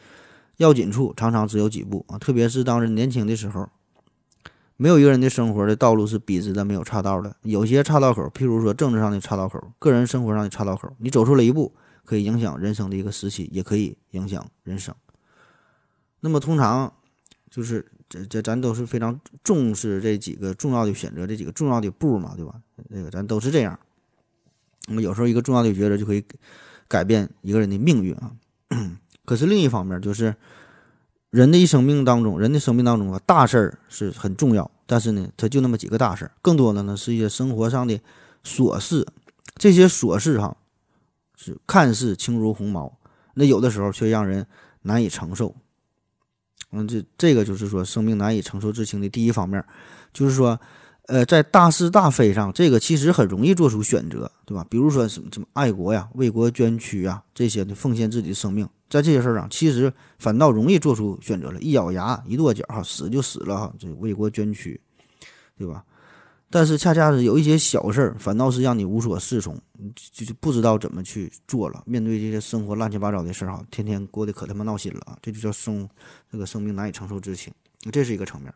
[0.57, 2.17] 要紧处常常只有几步啊。
[2.17, 3.69] 特别是当人年轻的时候，
[4.79, 7.37] 没有一个人的生活的道路是笔直的，没有岔道的。
[7.43, 11.75] 有些岔道口，譬如说政治上的岔道口，个人生活上的岔道口，你走出了一步，
[12.07, 14.95] 可以影响人生的一个时期，也可以影响人生。
[16.21, 16.91] 那么通常
[17.51, 22.55] 就是这这咱都是非常重视这几个重要的选择，这几个重要的步嘛，对吧？
[22.89, 23.79] 这个咱都是这样。
[24.89, 26.25] 那么有时候一个重要的抉择就可以
[26.89, 28.33] 改变一个人的命运啊。
[29.25, 30.35] 可是另一方面，就是
[31.31, 38.01] 人的一生命当中，人的生命当中啊，大事儿是很重要，但是呢，他就那么几个大事儿，更多的呢是一些生活上的
[38.43, 39.07] 琐事。
[39.57, 40.57] 这些琐事哈，
[41.37, 42.99] 是看似轻如鸿毛，
[43.35, 44.47] 那有的时候却让人
[44.83, 45.55] 难以承受。
[46.73, 49.63] 嗯，这这个就是说，生命难以承受之轻的第一方面，
[50.13, 50.59] 就是说。
[51.09, 54.65] 呃，在大是大非上，这个其实很容易做出选择，对吧？
[54.69, 64.79] 比如说什么什么爱国呀、为国捐躯啊这些的，奉献自己的生命，在这些事儿上，其实反倒容易做出选择了，一咬牙、一跺脚，哈，死就死了，哈，这为国捐躯，
[65.57, 65.83] 对吧？
[66.51, 69.59] 但是恰恰是有一些小事儿，反倒是让你无所适从，
[70.13, 71.83] 就就不知道怎么去做了。
[71.87, 75.17] 面对这些生活乱七八糟的事儿，哈，天天过得可他妈闹心了啊！
[75.23, 75.89] 这就叫生
[76.31, 77.51] 这个生命难以承受之轻，
[77.91, 78.53] 这是一个层面。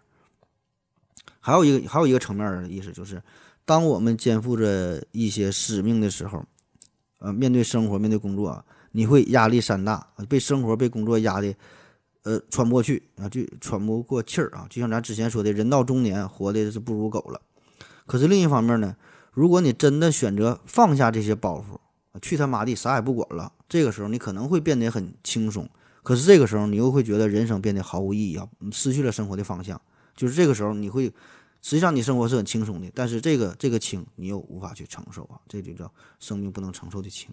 [1.41, 3.23] 还有一个还有一个层面的意思就是，
[3.65, 6.45] 当我们肩负着一些使命的时候，
[7.19, 11.55] 呃，面对生活，面对工作，你会压力山大，被生活、被工作压的，
[12.23, 14.67] 呃，喘不过去啊，就喘不过气儿啊。
[14.69, 17.41] 就像咱之前说的，人到中年，活的是不如狗了。
[18.07, 18.97] 可是另一方面呢，
[19.33, 21.79] 如果你真的选择放下这些包袱，
[22.21, 25.69] 去他妈的啥也不管了，这个时候你可能会变得很轻松。
[26.03, 29.81] 可是这个时候你又会觉得人生变得毫无意义啊，失去了生活的方向。
[30.17, 31.05] 就是这个时候，你会
[31.61, 37.31] 实际上你生活是很轻松的，但是这个这个轻你又无法去承受啊，这就叫生命不能承受的轻。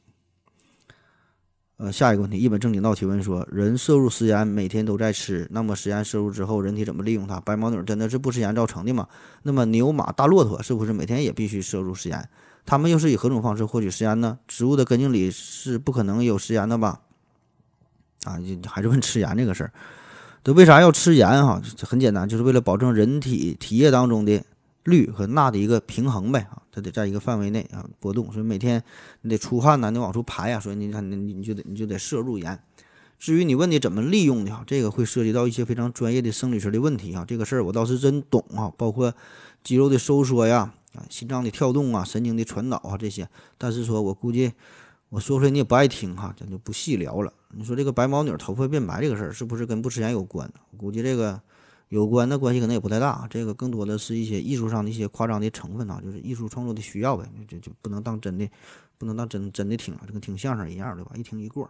[1.77, 7.39] 呃，下一个问题，一本正经道提问说，人摄入食盐每天都在吃，那么食盐摄入之后，人体怎么利用它？
[7.39, 9.07] 白毛女真的是不吃盐造成的吗？
[9.43, 12.29] 那么牛马大骆驼是不是每天也必须摄入食盐？
[12.65, 14.37] 他们又是以何种方式获取食盐呢？
[14.45, 17.01] 植物的根茎里是不可能有食盐的吧？
[18.25, 18.37] 啊，
[18.67, 19.71] 还是问吃盐这个事儿。
[20.43, 21.27] 这为啥要吃盐？
[21.45, 24.43] 哈，很简单，就是为了保证人体体液当中的
[24.83, 26.39] 氯和钠的一个平衡呗。
[26.51, 28.81] 啊，它得在一个范围内啊波动，所以每天
[29.21, 32.57] 你得出汗呐，你往出排呀，所以你看你你就得你就得摄入盐。
[33.17, 37.25] 至于你问你怎么利用的哈，这个会涉及到一些非常专业的生理学的问题啊。
[37.27, 39.13] 这个事儿我倒是真懂啊，包括
[39.63, 40.73] 肌肉的收缩呀。
[40.95, 43.29] 啊，心脏的跳动啊，神经的传导啊，这些，
[43.59, 44.51] 但是说我估计
[45.09, 47.33] 我说出来你也不爱听哈，咱就不细聊了。
[47.51, 50.51] 你说这个白毛女头发变白这个事儿，是不是跟不吃盐有关？
[50.71, 51.41] 我估计这个
[51.87, 58.47] 有关的关系可能也不太大，这个更多的是一些艺术上的一些夸张的成分啊，就是艺术创作的需要呗，就就不能当真的，
[58.97, 61.11] 不能当真真的听啊，就跟听相声一样，对吧？
[61.15, 61.69] 一听一过。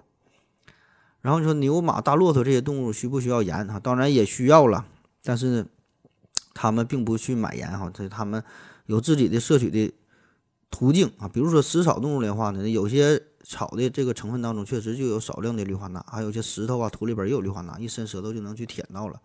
[1.22, 3.80] 然后你说牛马大骆驼这些动物需不需要盐啊？
[3.80, 4.86] 当然也需要了，
[5.24, 5.66] 但是
[6.54, 8.44] 他们并不去买盐哈，这他们。
[8.86, 9.94] 有自己的摄取的
[10.72, 19.20] 途径啊，比如说食草动物的话呢，有些草的这个成分当中确实就有少量的氯化钠，还有些石头啊、土里边也有氯化钠，一伸舌头就能去舔到了。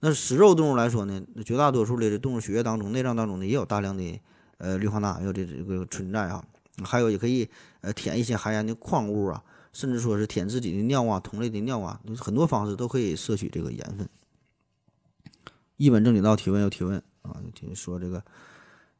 [0.00, 4.20] 那食肉动物来说呢，绝大多数的动物血液当中、内脏当中呢也有大量的
[4.58, 6.44] 呃氯化钠，还有这这个存在啊。
[6.84, 7.48] 还有也可以
[7.80, 14.06] 呃舔一些含盐的矿物啊，甚至说是舔自己的尿啊、同类的尿啊，很多方式都可以摄取这个盐分。
[15.76, 18.22] 一本正经道提问又提问啊，听说这个。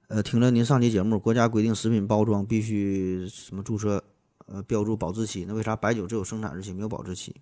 [0.08, 4.02] 呃，听了您上期节目，国家规定食品包装必须什么注册，
[4.46, 7.34] 呃，标注保质期，那为啥白酒只有生产日期没有保质期？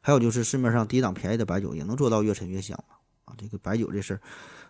[0.00, 2.94] 还有就是市面上低档便宜的白酒也能做到越陈越香吗？
[3.26, 4.20] 啊，这个白酒这事儿，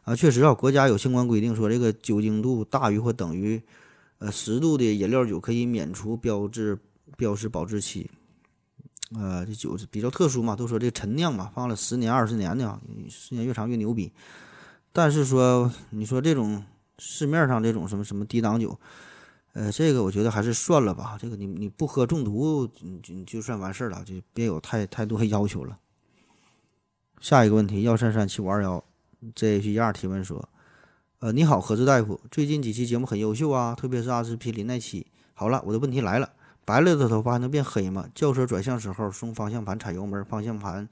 [0.03, 3.63] 啊，确实啊，国家有相关规定说，这个酒精度大于或等于，
[4.19, 6.77] 呃，十度的饮料酒可以免除标志
[7.17, 8.11] 标识保质期。
[9.15, 14.13] 呃，这酒是比较特殊嘛，都说这陈酿嘛，放了十年二十年的，时间越长越牛逼。
[14.93, 16.61] 但是说，你说这种。
[17.01, 18.79] 市面上这种什么什么低档酒，
[19.55, 21.17] 呃，这个我觉得还是算了吧。
[21.19, 25.79] 这个你你不喝中毒，你你就算完事儿了，就别有太太多 要求了。
[27.19, 28.85] 下一个问题，幺三三七五二幺
[29.35, 30.47] Z H 一二提问说，
[31.21, 35.07] 呃，你好，何志大夫，最近几期节目很优秀啊，特别是阿司匹林那期。
[35.33, 36.31] 好了，我的问题来了，
[36.67, 38.07] 白了的头发还能变黑吗？
[38.15, 40.89] 轿车转向时候松方向盘踩油门，方向盘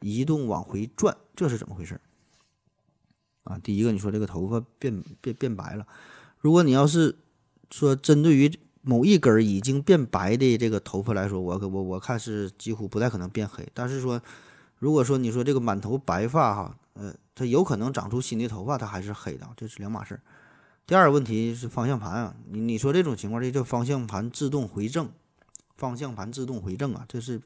[0.00, 2.00] 移动往回转，这是怎么回事？
[3.46, 5.86] 啊，第一个你说这个头发变变变白了，
[6.40, 7.16] 如果你要是
[7.70, 8.52] 说针对于
[8.82, 13.64] 某一根已经变白的这个头发来说，我我我看是几乎不太可能变黑。
[13.72, 14.20] 但是说，
[14.78, 20.20] 如果说你说这个满头白发哈，呃，它有可能长出新的头发，它还是黑的，这是两码事儿。
[20.86, 25.08] 第二个问题是方向盘啊，你你说这种情况，这叫方向盘自动回正，
[25.76, 27.40] 方向盘自动回正啊，这是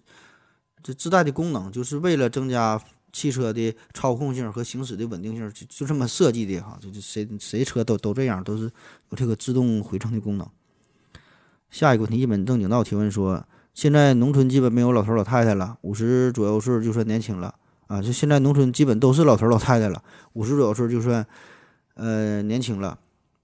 [0.83, 2.81] 这自带的功能，就是为了增加。
[3.13, 10.49] 汽车的操控性和行驶的稳定性就就这么设计的哈，就就谁谁车都都这样，都是有这个自动回正的功能。
[11.71, 17.55] 下一个问题，一本正经道提问说：现在农村基本没有老头老太太了，五十左右岁就算年轻了
[17.87, 18.03] 啊？
[18.03, 21.25] 就现在农村基本都是老头老太太了，五十左右岁就算
[21.95, 22.99] 呃年轻了。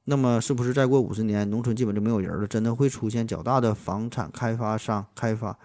[0.08, 2.46] 那么是不是再过五十年，农村基本就没有人了？
[2.46, 5.58] 真的会出现较大的房产开发商开发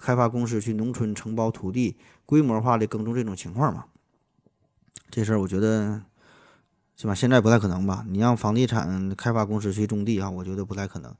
[0.00, 1.96] 开发公司去农村承包土地？
[2.28, 3.86] 规模化的耕种这种情况嘛，
[5.10, 6.02] 这事儿我觉得
[6.94, 7.14] 是吧？
[7.14, 8.04] 现在不太可能吧？
[8.06, 11.10] 你让房地产开发公司去种地啊，我觉得不太可能。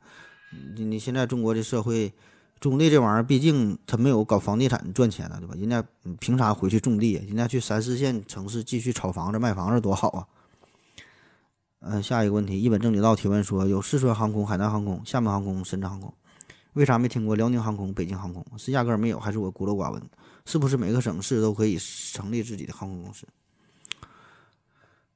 [0.76, 2.12] 你你现在中国的社会
[2.60, 5.54] 种地这玩意儿，毕竟他没有搞房地产赚钱的，对吧？
[5.56, 5.82] 人家
[6.20, 7.14] 凭啥回去种地？
[7.14, 10.28] 人家去三四线城市继续炒房子卖房子多好啊！
[11.80, 16.12] 嗯，下一个问题，一本正经道提问说：有四川航空、海南航空、厦门航空、深圳航空，
[16.74, 18.44] 为啥没听过辽宁航空、北京航空？
[18.58, 20.02] 是压根儿没有，还是我孤陋寡闻？
[20.48, 23.26] 是不是每个省市都可以成立自己的航空公司？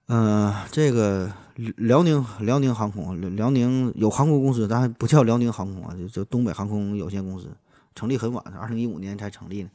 [0.08, 7.48] 嗯，这个辽宁辽宁航空，辽宁有航空公司，但不叫辽宁航空啊，就叫东北航空有限公司，
[7.94, 9.70] 成立很晚，二零一五年才成立的。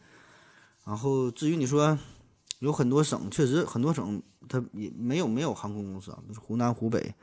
[0.86, 1.98] 然后至于你说
[2.60, 7.16] 有很多省，确实很多省它也没有没有航空公司啊，就是湖南、湖北。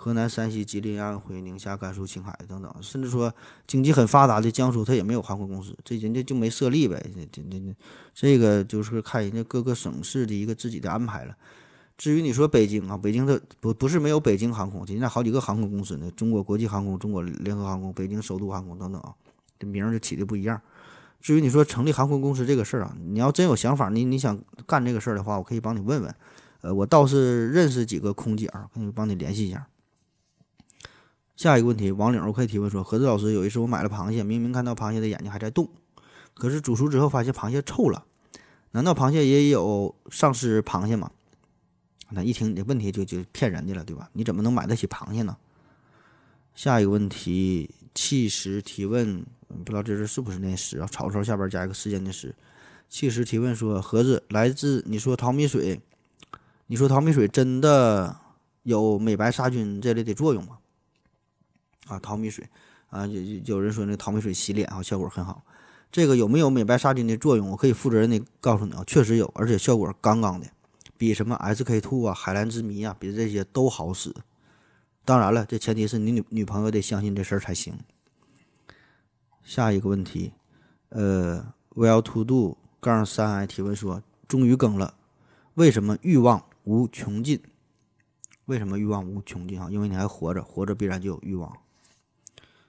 [0.00, 3.34] 河南、山西、吉林、安徽、宁夏、甘肃、青海等等，甚至说
[3.66, 7.04] 经济很发达的江苏，它也没有航空公司，这人家就没设立呗。
[7.12, 7.74] 这、这、这、
[8.14, 11.36] 这个就是看人家各个省市的一个自己的安排了。
[11.96, 19.12] 至于你说北京啊，北京它不不是没有北京航空，人家好几个航空公司呢，中国国际航空、中国联合航空、北京首都航空等等啊，
[19.58, 20.60] 这名儿就起的不一样。
[21.20, 26.14] 至于你说成立航空公司这个事儿啊，你要真有想法，你你想干这个事儿的话，我可以帮你问问。
[26.60, 29.66] 呃，我倒是认识几个空姐，可以帮你联系一下。
[31.38, 35.70] 下一个问题，王岭可以提问说：何子老师，有一次我买了螃蟹，明明看到螃蟹的眼睛还在动，
[36.34, 38.04] 可是煮熟之后发现螃蟹臭了，
[38.72, 41.12] 难道螃蟹也有丧尸螃蟹吗？
[42.10, 44.10] 那一听你的问题就就骗人的了，对吧？
[44.14, 45.36] 你怎么能买得起螃蟹呢？
[46.56, 49.24] 下一个问题，气时提问，
[49.64, 50.88] 不知道这是是不是那时啊？
[50.90, 52.34] 草草下边加一个时间的时。
[52.88, 55.80] 气时提问说：盒子来自你说淘米水，
[56.66, 58.16] 你说淘米水真的
[58.64, 60.57] 有美白杀菌这类的作用吗？
[61.88, 62.48] 啊，淘米水
[62.90, 65.42] 啊，有有人说那淘米水洗脸啊，效果很好。
[65.90, 67.50] 这个有没有美白杀菌的作用？
[67.50, 70.46] 我可以负责任的告诉你啊，确实有，而且效果杠杠的。
[70.98, 74.14] 比什么 SK two 啊、海蓝之谜啊，比这些都好使。
[75.04, 77.78] 当然了，这前提是你女女朋友得相信这事儿才行。
[79.42, 80.32] 下一个问题，
[80.90, 84.94] 呃，Well to do 杠三 I 提问说，终于更了，
[85.54, 87.40] 为什么欲望无穷尽？
[88.44, 89.68] 为什么欲望无穷尽啊？
[89.70, 91.56] 因为你还活着，活着必然就有欲望。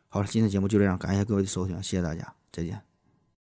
[0.10, 2.89] 好了，今天节目就这样，感谢各位的收听，谢谢大家，再见。